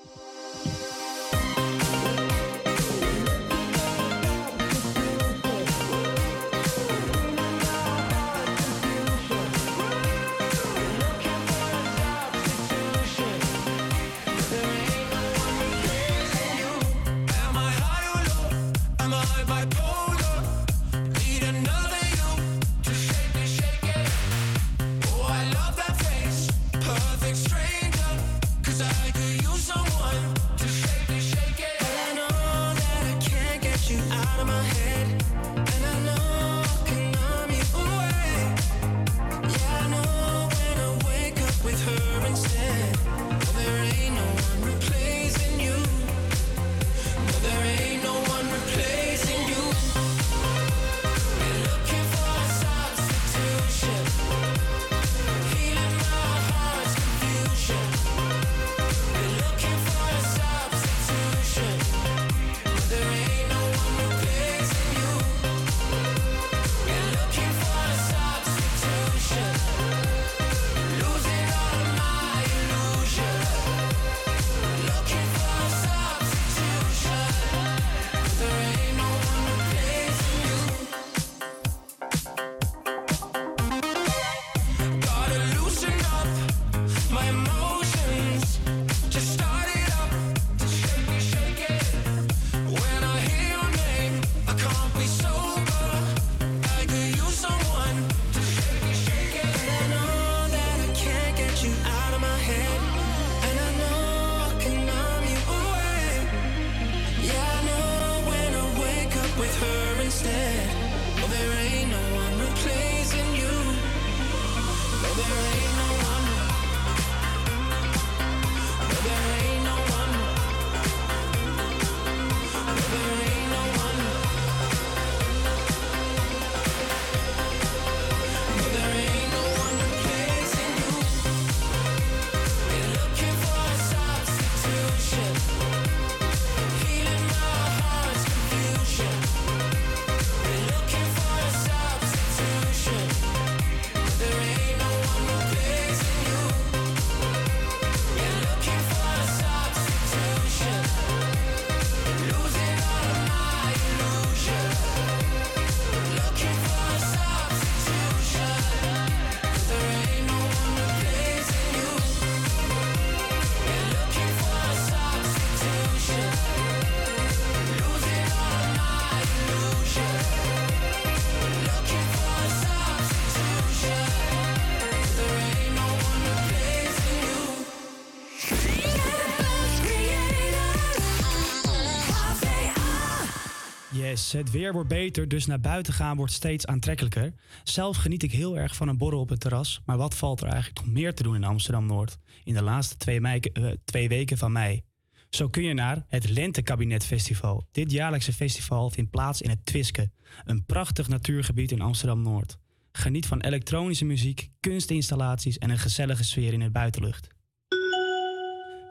[184.31, 187.33] Het weer wordt beter, dus naar buiten gaan wordt steeds aantrekkelijker.
[187.63, 189.81] Zelf geniet ik heel erg van een borrel op het terras.
[189.85, 192.17] Maar wat valt er eigenlijk nog meer te doen in Amsterdam-Noord?
[192.43, 194.83] In de laatste twee, mei- eh, weken van mei.
[195.29, 197.67] Zo kun je naar het Lentekabinet Festival.
[197.71, 200.11] Dit jaarlijkse festival vindt plaats in het Twiske.
[200.43, 202.57] Een prachtig natuurgebied in Amsterdam-Noord.
[202.91, 207.36] Geniet van elektronische muziek, kunstinstallaties en een gezellige sfeer in het buitenlucht.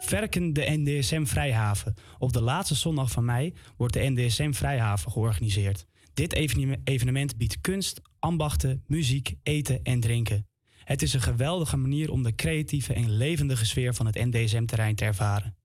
[0.07, 1.95] Verken de NDSM Vrijhaven.
[2.19, 5.87] Op de laatste zondag van mei wordt de NDSM Vrijhaven georganiseerd.
[6.15, 10.47] Dit evenem- evenement biedt kunst, ambachten, muziek, eten en drinken.
[10.85, 15.05] Het is een geweldige manier om de creatieve en levendige sfeer van het NDSM-terrein te
[15.05, 15.57] ervaren.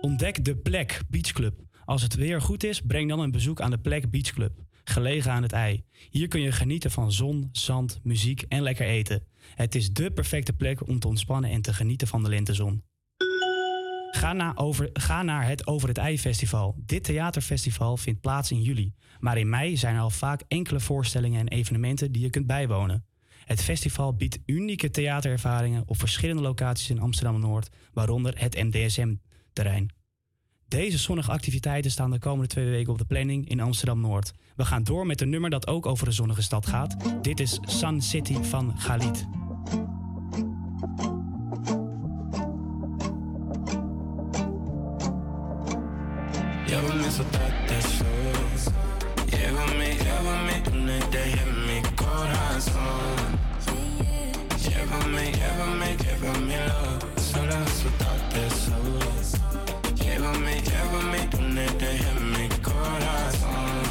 [0.00, 1.60] Ontdek de Plek Beach Club.
[1.84, 4.52] Als het weer goed is, breng dan een bezoek aan de Plek Beach Club,
[4.84, 5.84] gelegen aan het IJ.
[6.10, 9.26] Hier kun je genieten van zon, zand, muziek en lekker eten.
[9.54, 12.82] Het is dé perfecte plek om te ontspannen en te genieten van de lentezon.
[14.16, 16.74] Ga, over, ga naar het Over het IJ Festival.
[16.78, 18.92] Dit theaterfestival vindt plaats in juli.
[19.20, 23.04] Maar in mei zijn er al vaak enkele voorstellingen en evenementen die je kunt bijwonen.
[23.44, 29.94] Het festival biedt unieke theaterervaringen op verschillende locaties in Amsterdam-Noord, waaronder het MDSM-terrein.
[30.68, 34.32] Deze zonnige activiteiten staan de komende twee weken op de planning in Amsterdam-Noord.
[34.56, 36.96] We gaan door met een nummer dat ook over de zonnige stad gaat.
[37.22, 39.26] Dit is Sun City van Galit.
[47.16, 48.04] so that they show.
[49.32, 53.38] Yeah, with me, yeah, with me, tonight they hit me corazón.
[54.64, 56.58] Llévame, llévame, llévame
[57.28, 59.00] sola a su tarde sol.
[60.00, 61.90] Llévame, llévame, donde te
[62.32, 63.84] mi corazón.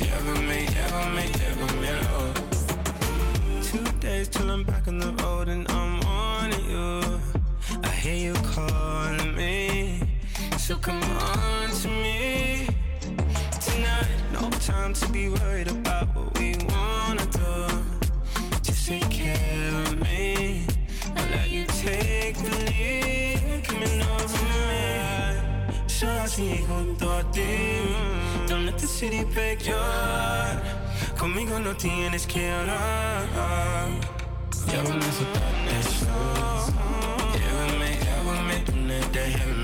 [0.00, 1.90] Llévame, llévame, llévame
[3.68, 7.20] Two days till I'm back on the road and I'm on you.
[7.82, 9.23] I hear you calling.
[10.66, 12.66] So come on to me
[13.60, 14.08] tonight.
[14.32, 17.66] No time to be worried about what we wanna do.
[18.62, 20.64] Just take care of me.
[21.16, 23.62] I'll let you take the lead.
[23.62, 25.36] Coming over me.
[26.00, 27.84] Yo así junto a ti.
[28.46, 30.64] Don't let the city break your heart.
[31.18, 33.90] Conmigo no tienes que hablar.
[34.66, 36.06] Llévame, soltate eso.
[37.34, 39.63] Llévame, llévame, mi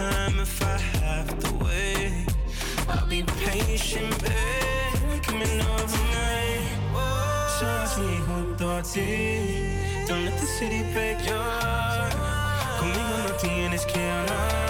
[0.00, 2.26] meantime, if I have to wait,
[2.88, 5.22] I'll be patient, babe.
[5.22, 6.68] Coming over me.
[7.60, 10.06] Just me junto a ti.
[10.06, 12.12] Don't let the city break your heart.
[12.78, 14.69] Conmigo no tienes que hablar.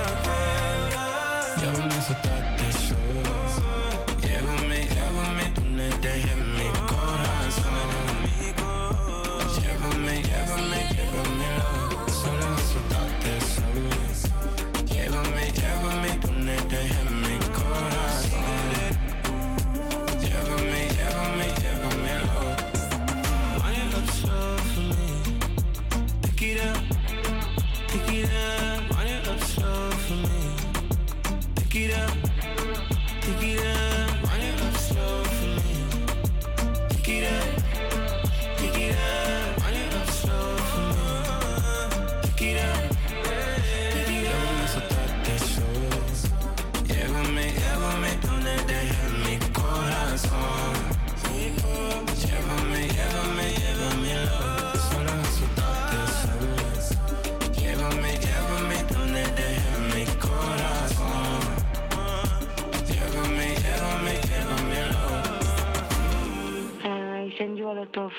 [67.96, 68.12] lot of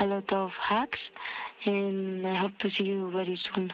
[0.00, 0.98] a lot of hugs,
[1.64, 3.72] and I hope to see you very soon.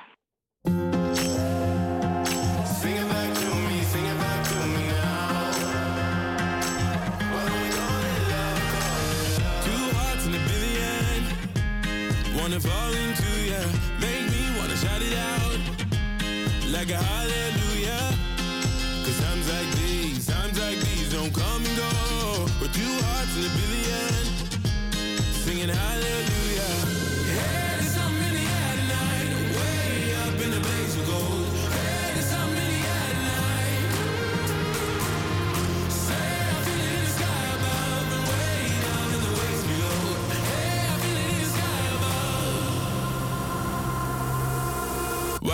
[12.36, 13.60] Wanna fall into ya,
[14.00, 15.58] make me wanna shout it out
[16.72, 17.47] like a holiday.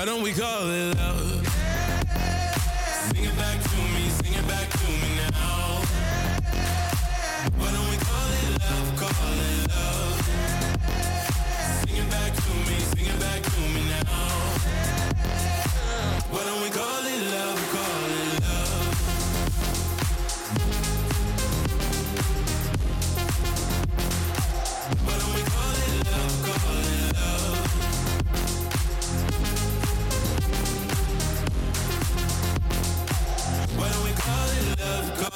[0.04, 1.48] Why don't we call it love?
[3.08, 5.80] Sing it back to me, sing it back to me now.
[7.56, 10.20] Why don't we call it love, call it love?
[11.80, 14.12] Sing it back to me, sing it back to me now.
[16.28, 16.63] Why don't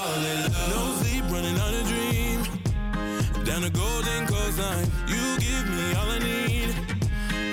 [0.00, 2.44] No sleep, running on a dream.
[3.44, 6.72] Down a golden coastline, you give me all I need.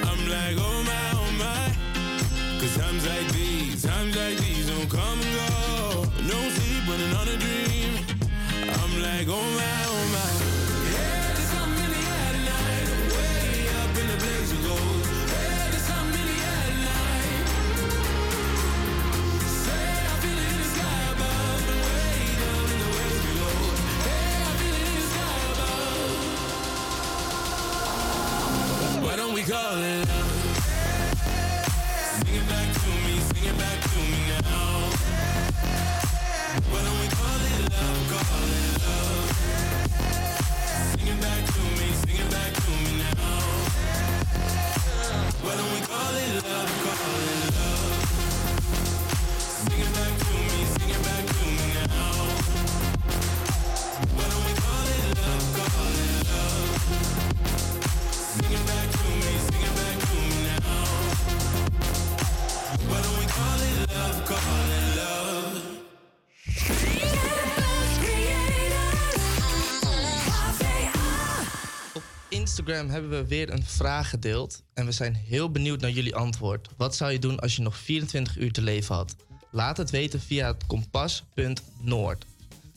[0.04, 2.60] I'm like, oh my, oh my.
[2.60, 5.35] Cause times like these, times like these don't come
[29.48, 30.05] calling.
[72.58, 74.64] Instagram hebben we weer een vraag gedeeld.
[74.74, 76.70] En we zijn heel benieuwd naar jullie antwoord.
[76.78, 79.16] Wat zou je doen als je nog 24 uur te leven had?
[79.52, 82.26] Laat het weten via het kompas.noord.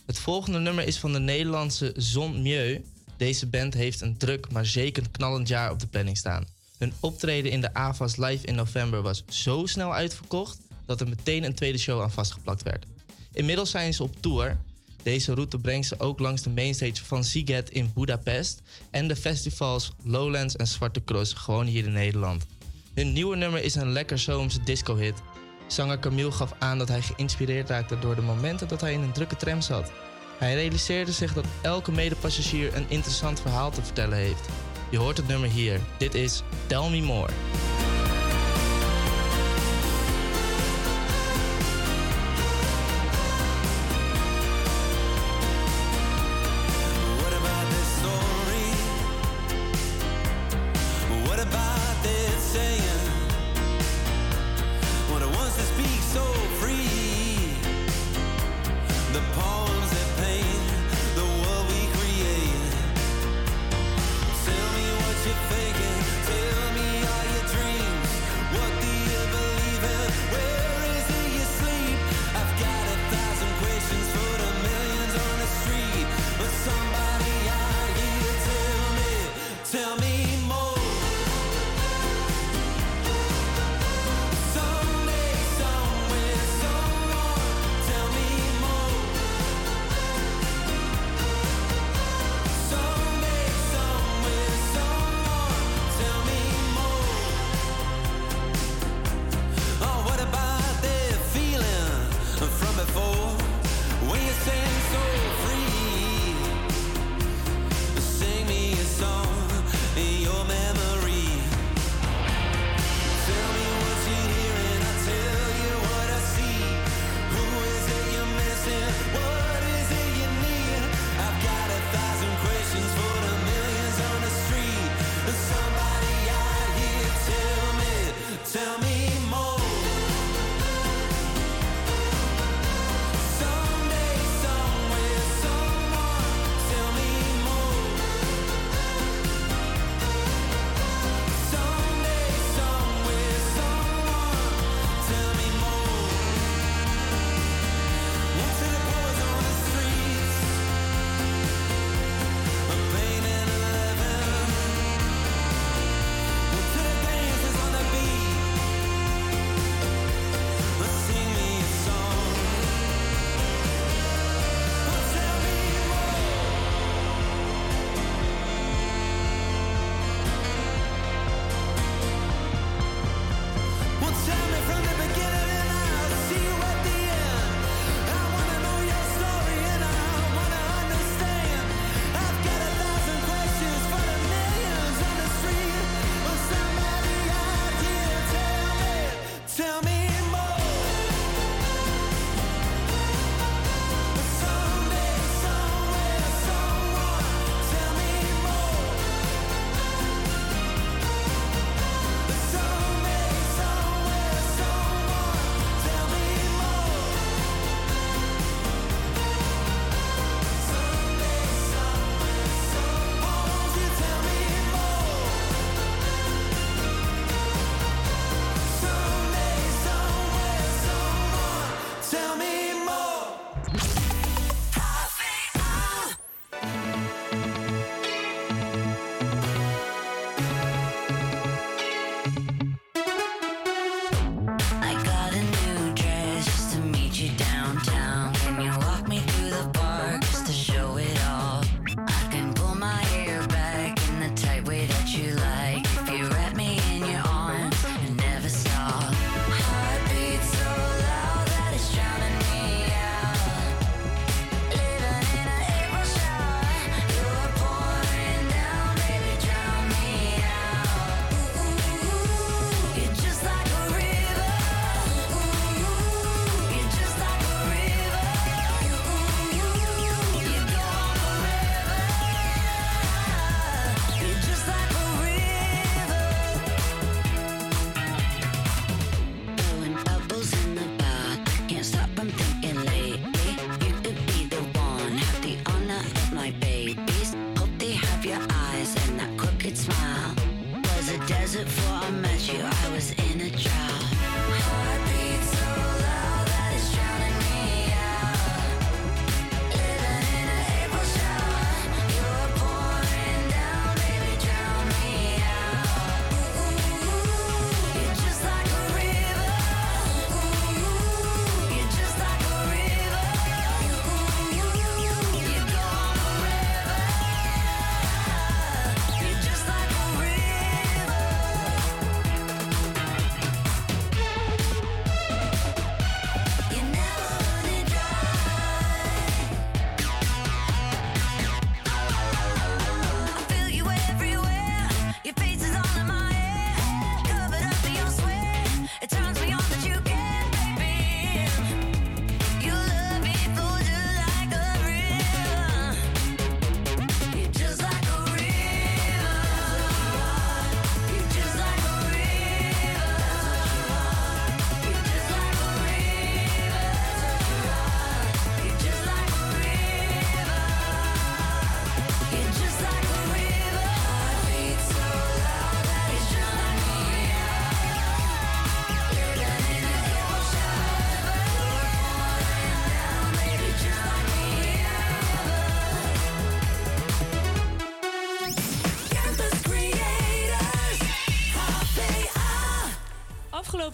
[0.06, 2.84] Het volgende nummer is van de Nederlandse Zon Mieu.
[3.16, 6.46] Deze band heeft een druk, maar zeker knallend jaar op de planning staan.
[6.78, 11.44] Hun optreden in de AVAS Live in november was zo snel uitverkocht dat er meteen
[11.44, 12.86] een tweede show aan vastgeplakt werd.
[13.32, 14.58] Inmiddels zijn ze op tour.
[15.08, 19.92] Deze route brengt ze ook langs de mainstage van Ziget in Budapest en de festivals
[20.04, 22.46] Lowlands en Zwarte Cross gewoon hier in Nederland.
[22.94, 25.14] Hun nieuwe nummer is een lekker zomerse disco-hit.
[25.66, 29.12] Zanger Camille gaf aan dat hij geïnspireerd raakte door de momenten dat hij in een
[29.12, 29.92] drukke tram zat.
[30.38, 34.48] Hij realiseerde zich dat elke medepassagier een interessant verhaal te vertellen heeft.
[34.90, 35.80] Je hoort het nummer hier.
[35.98, 37.32] Dit is Tell Me More.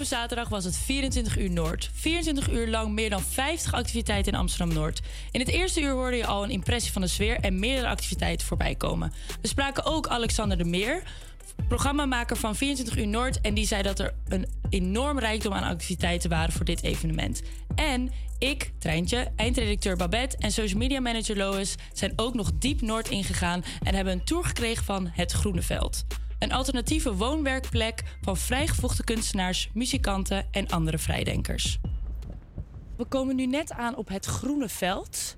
[0.05, 1.91] Zaterdag was het 24 uur Noord.
[1.93, 5.01] 24 uur lang meer dan 50 activiteiten in Amsterdam Noord.
[5.31, 8.47] In het eerste uur hoorde je al een impressie van de sfeer en meerdere activiteiten
[8.47, 9.13] voorbij komen.
[9.41, 11.03] We spraken ook Alexander de Meer,
[11.69, 13.41] programmamaker van 24 uur Noord.
[13.41, 17.43] En die zei dat er een enorm rijkdom aan activiteiten waren voor dit evenement.
[17.75, 23.09] En ik, Treintje, eindredacteur Babette en social media manager Lois zijn ook nog diep Noord
[23.09, 26.05] ingegaan en hebben een tour gekregen van Het Groene Veld.
[26.39, 31.79] Een alternatieve woonwerkplek van vrijgevochten kunstenaars, muzikanten en andere vrijdenkers.
[32.97, 35.37] We komen nu net aan op het Groene Veld.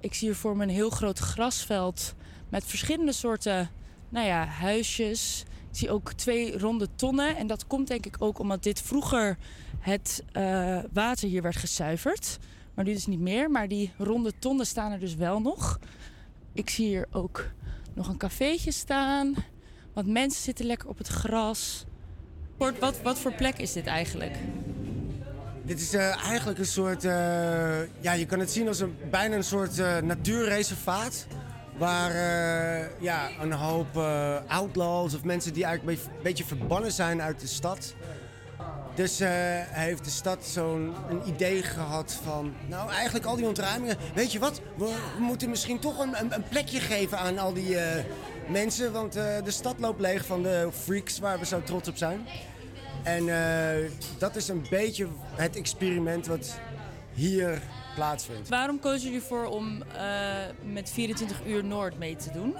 [0.00, 2.14] Ik zie hier voor me een heel groot grasveld
[2.48, 3.70] met verschillende soorten
[4.08, 5.44] nou ja, huisjes.
[5.70, 7.36] Ik zie ook twee ronde tonnen.
[7.36, 9.38] En dat komt denk ik ook omdat dit vroeger
[9.78, 12.38] het eh, water hier werd gezuiverd.
[12.74, 13.50] Maar nu dus niet meer.
[13.50, 15.78] Maar die ronde tonnen staan er dus wel nog.
[16.52, 17.50] Ik zie hier ook
[17.94, 19.34] nog een cafeetje staan.
[19.98, 21.84] Want mensen zitten lekker op het gras.
[22.56, 24.34] Wat, wat, voor plek is dit eigenlijk?
[25.62, 29.36] Dit is eh, eigenlijk een soort, eh, ja, je kan het zien als een, bijna
[29.36, 31.26] een soort eh, natuurreservaat.
[31.78, 32.12] Waar
[33.00, 33.96] ja, een hoop
[34.46, 37.94] outlaws of mensen die eigenlijk een beetje, verbannen zijn uit de stad.
[38.94, 39.20] Dus
[39.70, 40.94] heeft de stad zo'n
[41.26, 43.96] idee gehad van, nou eigenlijk al die ontruimingen.
[44.14, 47.76] Weet je wat, we, moeten misschien toch een, een, plekje geven aan al die
[48.50, 48.92] mensen.
[48.92, 52.26] Want eh, de stad loopt leeg van de freaks waar we zo trots op zijn.
[53.02, 56.58] En eh, dat is een beetje het experiment wat
[57.14, 57.62] hier
[57.94, 58.48] plaatsvindt.
[58.48, 60.36] Waarom kozen jullie ervoor om eh,
[60.72, 62.56] met 24 uur Noord mee te doen?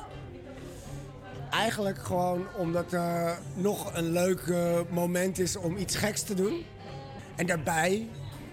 [1.51, 4.53] Eigenlijk gewoon omdat er nog een leuk
[4.91, 6.65] moment is om iets geks te doen.
[7.37, 8.09] En daarbij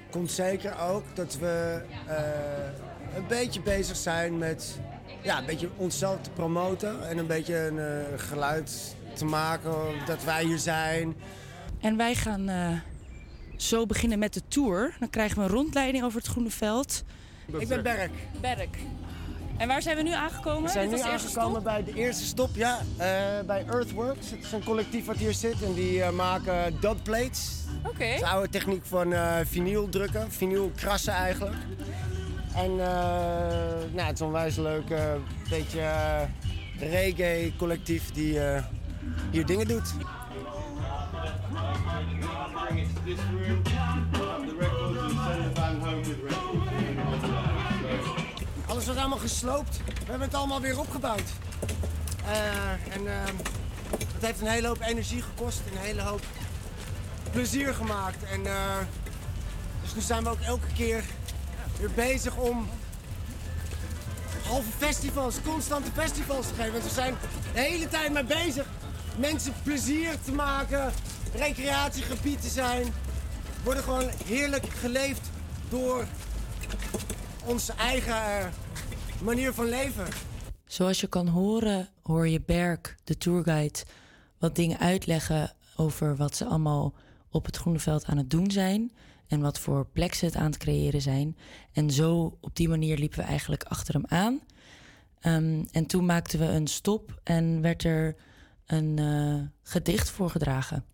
[0.09, 1.81] komt zeker ook dat we
[3.15, 4.79] een beetje bezig zijn met
[5.25, 7.09] ja, een beetje onszelf te promoten.
[7.09, 9.73] En een beetje een eh, geluid te maken
[10.05, 11.15] dat wij hier zijn.
[11.79, 12.71] En wij gaan eh,
[13.57, 14.95] zo beginnen met de tour.
[14.99, 17.03] Dan krijgen we een rondleiding over het Groene Veld.
[17.59, 18.11] Ik ben Berk.
[18.41, 18.77] Berk.
[19.57, 20.63] En waar zijn we nu aangekomen?
[20.63, 23.07] We zijn Dit nu aangekomen bij de eerste stop, ja, eh,
[23.45, 24.29] bij Earthworks.
[24.29, 27.51] Het is een collectief wat hier zit en die eh, maken dotplates.
[27.83, 27.97] Oké.
[27.97, 31.55] Dat is de oude techniek van eh vinyl drukken, vinyl krassen eigenlijk.
[32.55, 32.87] En eh,
[33.91, 35.13] nou, het is een onwijs leuk eh,
[35.49, 36.21] beetje eh,
[36.79, 38.39] reggae collectief die
[39.31, 39.93] hier dingen doet.
[48.67, 49.77] Alles wordt allemaal gesloopt.
[49.85, 51.29] We hebben het allemaal weer opgebouwd.
[52.91, 53.05] En
[54.13, 56.21] het heeft een hele hoop energie gekost, een hele hoop
[57.31, 58.23] plezier gemaakt.
[58.23, 58.43] En,
[59.81, 61.03] dus nu zijn we ook elke keer
[61.79, 62.67] weer bezig om
[64.47, 66.71] halve festivals, constante festivals te geven.
[66.71, 67.15] Want we zijn
[67.53, 68.67] de hele tijd mee bezig
[69.17, 70.91] mensen plezier te maken,
[71.35, 72.93] recreatiegebied te zijn.
[73.63, 75.29] Worden gewoon heerlijk geleefd
[75.69, 76.05] door
[77.45, 78.45] onze eigen eh,
[79.21, 80.05] manier van leven.
[80.65, 83.79] Zoals je kan horen, hoor je Berk, de tourguide,
[84.37, 86.93] wat dingen uitleggen over wat ze allemaal
[87.29, 88.91] op het Groene Veld aan het doen zijn.
[89.27, 91.37] En wat voor plek het aan het creëren zijn.
[91.73, 94.39] En zo op die manier liepen we eigenlijk achter hem aan.
[95.19, 98.15] Ehm, en toen maakten we een stop en werd er
[98.65, 100.85] een eh, gedicht voorgedragen.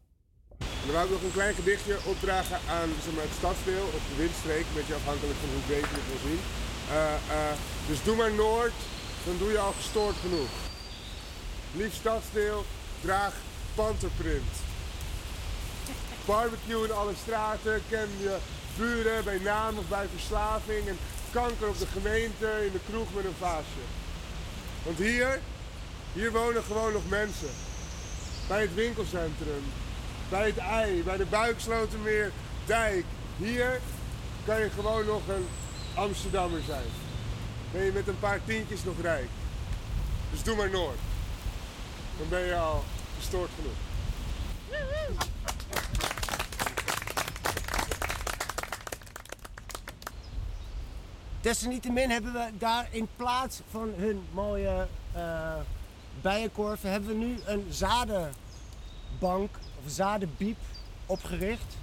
[0.57, 4.15] En dan wou ik nog een klein gedichtje opdragen aan zeg het stadsdeel of de
[4.17, 6.41] windstreek, een beetje afhankelijk van hoe breed je het wil zien.
[6.89, 8.79] Eh, eh, dus doe maar Noord,
[9.25, 10.53] dan doe je al gestoord genoeg.
[11.75, 12.65] Lief stadsdeel,
[13.01, 13.33] draag
[13.75, 14.70] panterprint.
[16.25, 18.37] Barbecue in alle straten, ken je
[18.77, 20.97] buren bij naam of bij verslaving en
[21.31, 23.83] kanker op de gemeente in de kroeg met een vaasje.
[24.83, 25.39] Want hier,
[26.13, 27.49] hier wonen gewoon nog mensen.
[28.47, 29.63] Bij het winkelcentrum,
[30.29, 32.31] bij het ei, bij de Buikslotermeer
[32.65, 33.05] dijk.
[33.37, 33.79] Hier
[34.45, 35.47] kan je gewoon nog een
[35.95, 36.87] Amsterdammer zijn.
[37.71, 39.29] Ben je met een paar tientjes nog rijk.
[40.31, 40.97] Dus doe maar Noord.
[42.17, 42.83] Dan ben je al
[43.17, 43.89] gestoord genoeg.
[51.41, 55.55] Desalniettemin hebben we daar in plaats van hun mooie eh
[56.21, 56.91] bijenkorven...
[56.91, 58.35] hebben we nu een zadenbank
[59.85, 60.57] of zadenbiep
[61.05, 61.77] opgericht.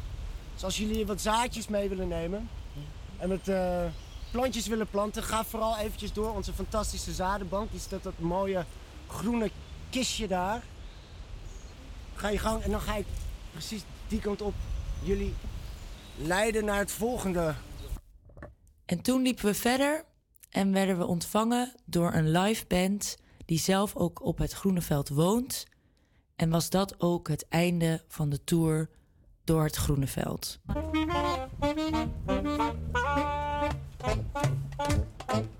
[0.54, 2.48] Dus als jullie wat zaadjes mee willen nemen
[3.18, 3.84] en met eh,
[4.30, 5.22] plantjes willen planten...
[5.22, 7.70] ga vooral eventjes door onze fantastische zadenbank.
[7.70, 8.64] Die staat dat mooie
[9.06, 9.50] groene
[9.90, 10.62] kistje daar.
[12.14, 13.06] Ga je gang en dan ga ik
[13.58, 14.54] precies die kant op
[15.02, 15.34] jullie
[16.16, 17.54] leiden naar het volgende.
[18.84, 20.04] En toen liepen we verder
[20.50, 25.66] en werden we ontvangen door een live band die zelf ook op het Groeneveld woont.
[26.36, 28.88] En was dat ook het einde van de tour
[29.44, 30.60] door het Groeneveld.
[35.16, 35.57] Veld.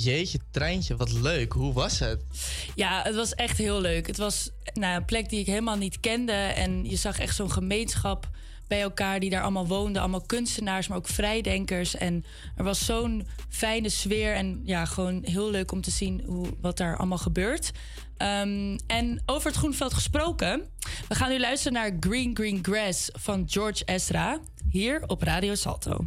[0.00, 1.52] Jeetje, treintje, wat leuk.
[1.52, 2.22] Hoe was het?
[2.74, 4.06] Ja, het was echt heel leuk.
[4.06, 6.32] Het was nou, een plek die ik helemaal niet kende.
[6.32, 8.30] En je zag echt zo'n gemeenschap
[8.66, 10.02] bij elkaar die daar allemaal woonden.
[10.02, 11.96] Allemaal kunstenaars, maar ook vrijdenkers.
[11.96, 12.24] En
[12.56, 14.34] er was zo'n fijne sfeer.
[14.34, 17.70] En ja, gewoon heel leuk om te zien hoe, wat daar allemaal gebeurt.
[18.16, 20.62] Ehm, en over het Groenveld gesproken.
[21.08, 24.40] We gaan nu luisteren naar Green Green Grass van George Ezra.
[24.70, 26.06] Hier op Radio Salto.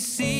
[0.00, 0.37] see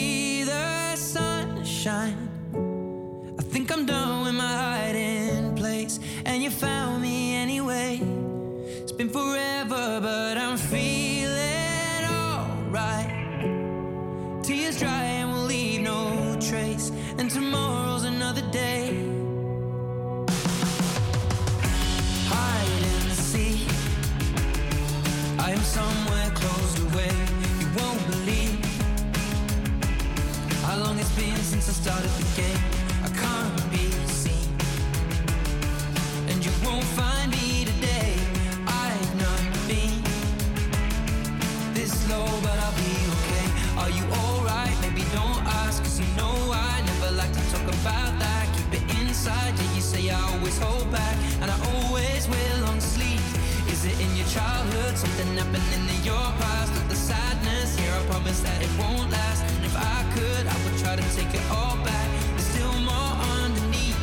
[51.41, 53.21] and I always will on sleep.
[53.69, 54.97] Is it in your childhood?
[54.97, 56.75] Something happened in your past?
[56.75, 59.43] Look, the sadness here, I promise that it won't last.
[59.45, 62.09] And if I could, I would try to take it all back.
[62.35, 63.13] There's still more
[63.43, 64.01] underneath,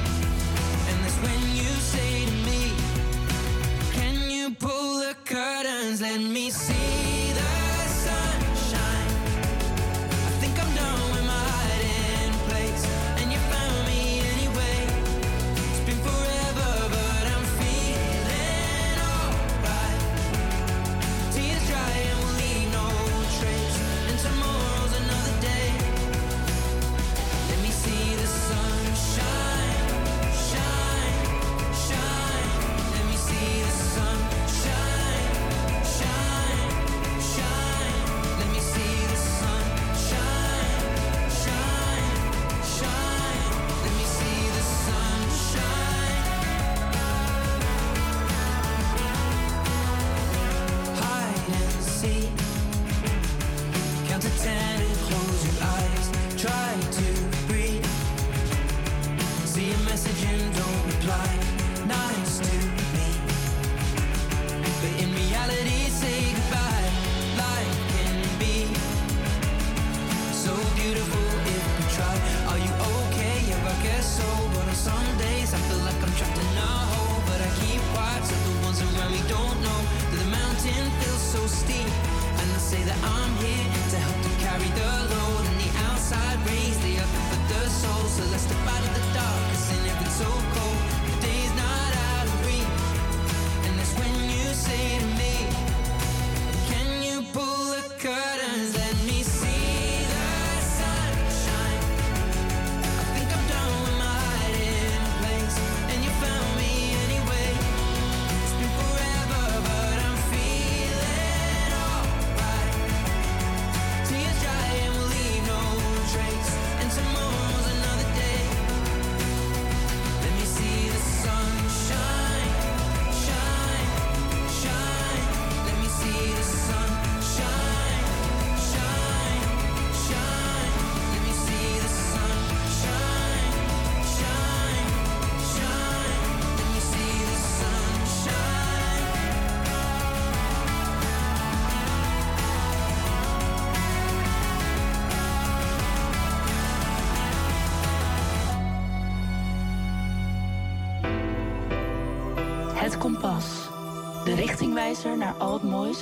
[0.90, 2.62] and that's when you say to me,
[3.98, 6.02] Can you pull the curtains?
[6.02, 7.05] Let me see.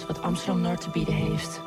[0.08, 1.62] wat Amsterdam Noord te bieden heeft.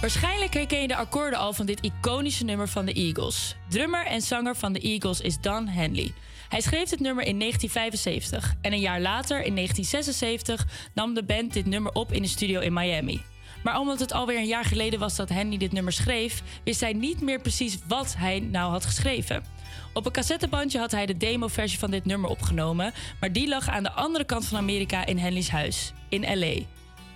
[0.00, 3.56] Waarschijnlijk herken je de akkoorden al van dit iconische nummer van de Eagles.
[3.68, 6.12] Drummer en zanger van de Eagles is Dan Henley.
[6.48, 11.52] Hij schreef het nummer in 1975 en een jaar later, in 1976, nam de band
[11.52, 13.22] dit nummer op in een studio in Miami.
[13.62, 16.92] Maar omdat het alweer een jaar geleden was dat Henley dit nummer schreef, wist hij
[16.92, 19.44] niet meer precies wat hij nou had geschreven.
[19.92, 23.82] Op een cassettebandje had hij de demo-versie van dit nummer opgenomen, maar die lag aan
[23.82, 26.54] de andere kant van Amerika in Henley's huis, in LA.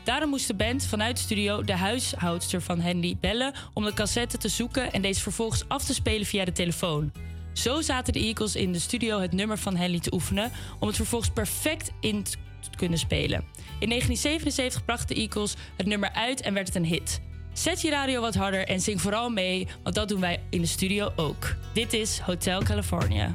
[0.05, 4.39] Daarom moest de band vanuit de studio de huishoudster van Henley bellen om de cassette
[4.39, 7.13] te zoeken en deze vervolgens af te spelen via de telefoon.
[7.53, 10.97] Zo zaten de Eagles in de studio het nummer van Henley te oefenen om het
[10.97, 12.37] vervolgens perfect in te
[12.77, 13.45] kunnen spelen.
[13.79, 17.21] In 1977 bracht de Eagles het nummer uit en werd het een hit.
[17.61, 20.67] Zet je radio wat harder en zing vooral mee, want dat doen wij in de
[20.67, 21.57] studio ook.
[21.73, 23.35] Dit is Hotel California.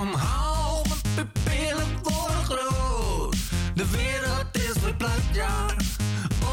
[0.00, 3.36] Omhoog, mijn pupillen worden groot.
[3.74, 5.66] De wereld is verplaatst, ja.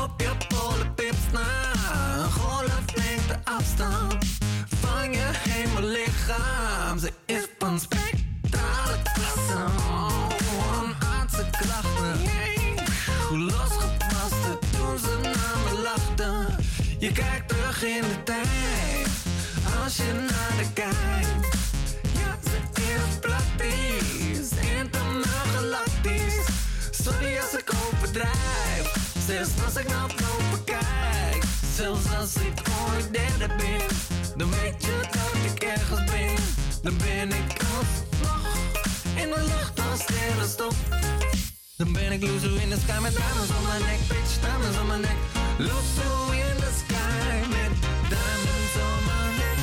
[0.03, 1.73] Op je polenpips na.
[2.29, 4.25] Golf neemt de afstand
[4.81, 6.11] van je hemellichaam.
[6.31, 6.70] Ze
[29.81, 31.43] ik naar boven kijk.
[31.75, 33.81] Zelfs als ik ooit derde ben.
[34.37, 36.35] Dan weet je dat ik ergens ben.
[36.81, 38.55] Dan ben ik als vlag.
[39.15, 40.75] In de lucht als sterrenstof.
[41.77, 44.87] Dan ben ik loezo in de sky met diamonds on mijn nek, bitch, diamonds on
[44.87, 45.19] mijn nek.
[45.57, 47.73] Loezo in de sky met
[48.13, 49.59] diamonds on mijn nek,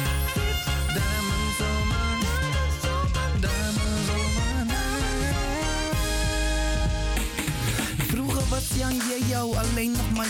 [0.96, 2.44] diamonds on mijn nek,
[3.44, 4.68] diamonds on mijn
[8.10, 10.26] Vroeger was Young yo alleen maar.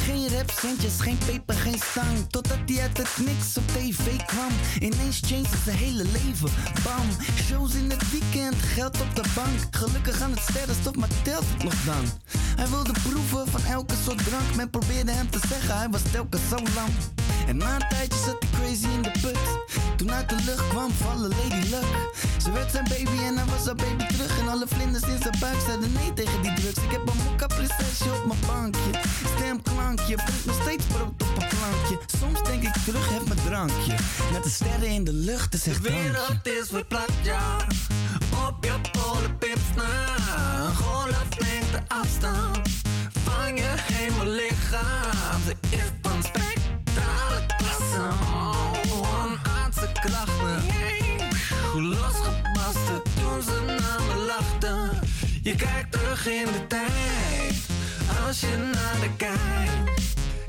[0.00, 2.30] Geen rap, centjes, geen peper, geen stang.
[2.30, 4.52] Totdat hij uit het niks op tv kwam.
[4.80, 6.50] Ineens changed zijn hele leven.
[6.84, 7.06] Bam,
[7.46, 9.58] shows in het weekend, geld op de bank.
[9.70, 12.04] Gelukkig aan het sterrenstof, maar telt het nog dan?
[12.56, 14.54] Hij wilde proeven van elke soort drank.
[14.56, 17.17] Men probeerde hem te zeggen, hij was telkens zo lang.
[17.48, 19.38] En na een tijdje zat ik crazy in de put.
[19.96, 22.12] Toen uit de lucht kwam vallen Lady Luck.
[22.42, 24.38] Ze werd zijn baby en hij was haar baby terug.
[24.38, 26.82] En alle vlinders in zijn buik zeiden nee tegen die drugs.
[26.82, 28.90] Ik heb een mokka prinsesje op mijn bankje.
[29.36, 31.98] Stemklankje, voelt nog steeds brood op een plankje.
[32.20, 33.94] Soms denk ik terug, heb mijn drankje.
[34.32, 37.56] Met de sterren in de lucht, is echt De wereld is verplaatst, ja.
[38.48, 39.84] Op je polenpips na.
[40.66, 42.58] Een golflengte afstand
[43.24, 45.40] van je hemellichaam.
[45.46, 46.22] Ze is van
[47.98, 50.62] Oh, onaardse krachten.
[51.72, 52.86] Hoe losgepast
[53.20, 54.90] toen ze naar me lachten.
[55.42, 57.54] Je kijkt terug in de tijd.
[58.26, 60.02] Als je naar de kijkt.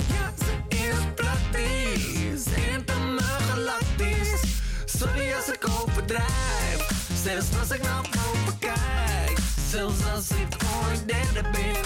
[0.08, 2.46] Ja, ze is praktisch.
[2.74, 4.42] Intieme galactisch.
[4.86, 6.90] Sorry als ik overdrijf.
[7.24, 9.38] Zelfs als ik naar boven kijk.
[9.70, 10.56] Zelfs als ik
[10.86, 11.82] ooit derde ben.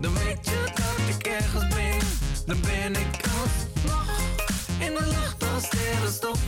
[0.00, 1.98] Dan weet je dat ik ergens ben.
[2.46, 4.07] Dan ben ik alsnog
[4.88, 6.40] in de lucht als sterrenstof.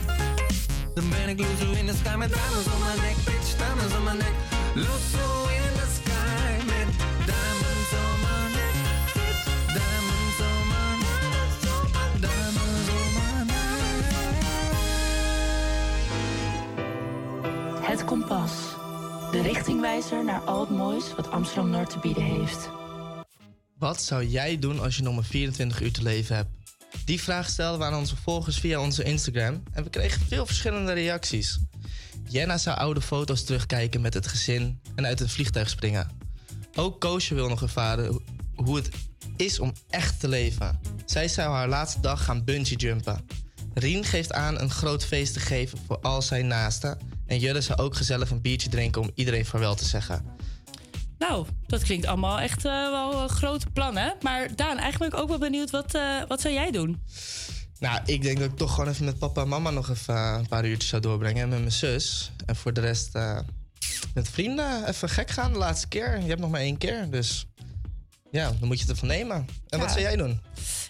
[0.93, 1.39] Dan ben ik
[1.79, 3.15] in de sky met diamonds om mijn nek.
[3.25, 4.35] Bitch, diamonds om mijn nek.
[4.75, 5.27] Luzo
[5.59, 6.89] in the sky met
[7.29, 8.75] diamonds om mijn nek.
[9.17, 9.43] Bitch,
[9.75, 11.41] diamonds om mijn nek.
[12.23, 13.47] Diamonds om mijn
[17.89, 18.53] Het Kompas.
[19.31, 22.69] De richtingwijzer naar al het moois wat Amsterdam-Noord te bieden heeft.
[23.77, 26.60] Wat zou jij doen als je nog maar 24 uur te leven hebt?
[27.05, 30.93] Die vraag stelden we aan onze volgers via onze Instagram en we kregen veel verschillende
[30.93, 31.59] reacties.
[32.29, 36.09] Jenna zou oude foto's terugkijken met het gezin en uit het vliegtuig springen.
[36.75, 38.21] Ook Koosje wil nog ervaren ho-
[38.55, 38.89] hoe het
[39.37, 40.79] is om echt te leven.
[41.05, 43.25] Zij zou haar laatste dag gaan bungee jumpen.
[43.73, 46.97] Rien geeft aan een groot feest te geven voor al zijn naasten.
[47.25, 50.25] En Jelle zou ook gezellig een biertje drinken om iedereen vaarwel te zeggen.
[51.27, 54.15] Nou, dat klinkt allemaal echt eh, wel een grote plannen.
[54.21, 57.01] Maar Daan, eigenlijk ben ik ook wel benieuwd, wat, eh, wat zou jij doen?
[57.79, 60.35] Nou, ik denk dat ik toch gewoon even met papa en mama nog even eh,
[60.39, 61.41] een paar uurtjes zou doorbrengen.
[61.41, 62.31] En met mijn zus.
[62.45, 63.13] En voor de rest
[64.13, 66.21] met vrienden even gek gaan de laatste keer.
[66.21, 67.45] Je hebt nog maar één keer, dus
[68.31, 69.45] ja, dan moet je het ervan nemen.
[69.69, 70.41] En wat zou jij doen?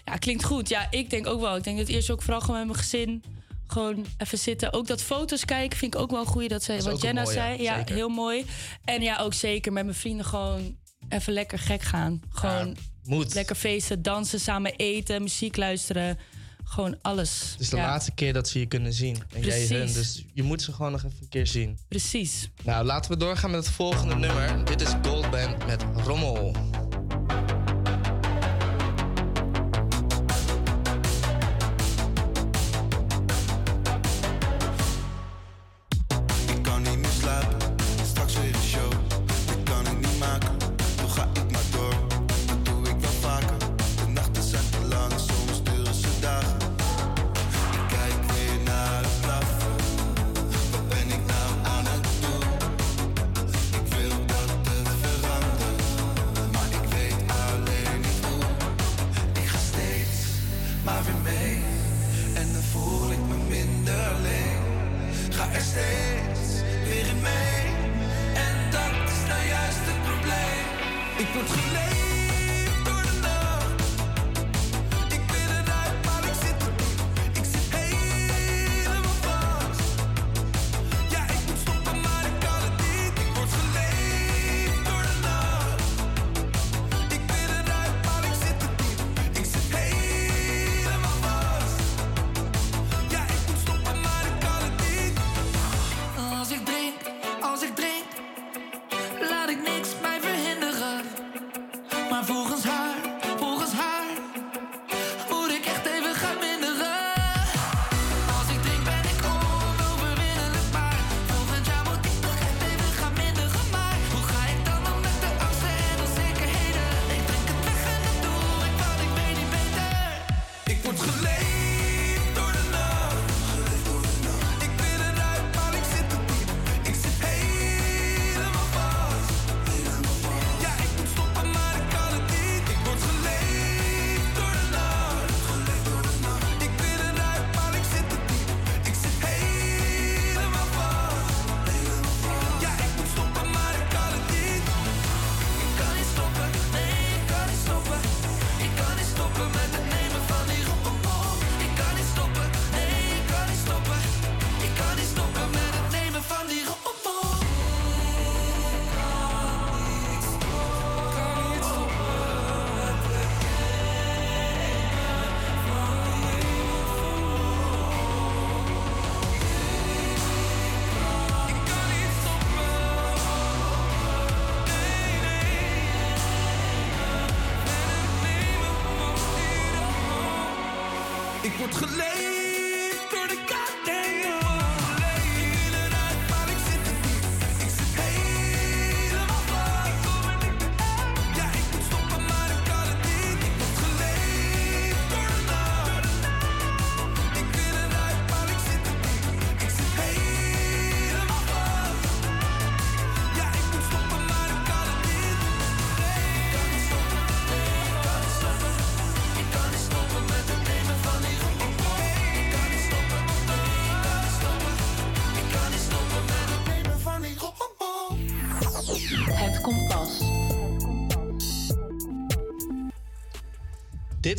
[0.04, 0.68] Ja, klinkt goed.
[0.68, 1.56] Ja, ik denk ook wel.
[1.56, 3.24] Ik denk dat eerst ook vooral gewoon met mijn gezin
[3.66, 4.72] gewoon even zitten.
[4.72, 6.48] Ook dat foto's kijken vind ik ook wel goed.
[6.48, 7.62] Dat, ze, Dat is wat Jenna zei.
[7.62, 7.94] Ja, zeker.
[7.94, 8.44] heel mooi.
[8.84, 10.76] En ja, ook zeker met mijn vrienden gewoon
[11.08, 12.20] even lekker gek gaan.
[12.28, 13.34] Gewoon moet.
[13.34, 16.18] lekker feesten, dansen, samen eten, muziek luisteren.
[16.64, 17.50] Gewoon alles.
[17.52, 19.14] Het is de Ja, laatste keer dat ze je kunnen zien.
[19.34, 19.68] En jij Precies.
[19.68, 21.78] hun, dus je moet ze gewoon nog even een keer zien.
[21.88, 22.50] Precies.
[22.64, 24.64] Nou, laten we doorgaan met het volgende nummer.
[24.64, 26.56] Dit is Goldband met Rommel.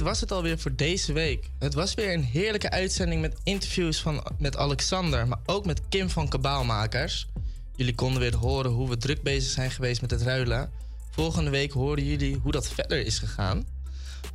[0.03, 1.49] Was het alweer voor deze week.
[1.59, 6.09] Het was weer een heerlijke uitzending met interviews van, met Alexander, maar ook met Kim
[6.09, 7.27] van Kabaalmakers.
[7.75, 10.71] Jullie konden weer horen hoe we druk bezig zijn geweest met het ruilen.
[11.11, 13.67] Volgende week horen jullie hoe dat verder is gegaan.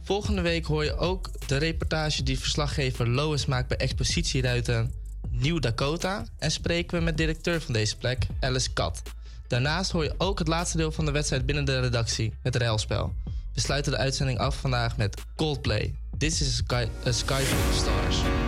[0.03, 4.93] Volgende week hoor je ook de reportage die verslaggever Lois maakt bij Expositieruiten
[5.31, 6.25] Nieuw Dakota.
[6.39, 9.03] En spreken we met directeur van deze plek, Alice Kat.
[9.47, 13.13] Daarnaast hoor je ook het laatste deel van de wedstrijd binnen de redactie, het ruilspel.
[13.59, 15.95] We sluiten de uitzending af vandaag met Coldplay.
[16.19, 18.48] This is a sky, full of stars.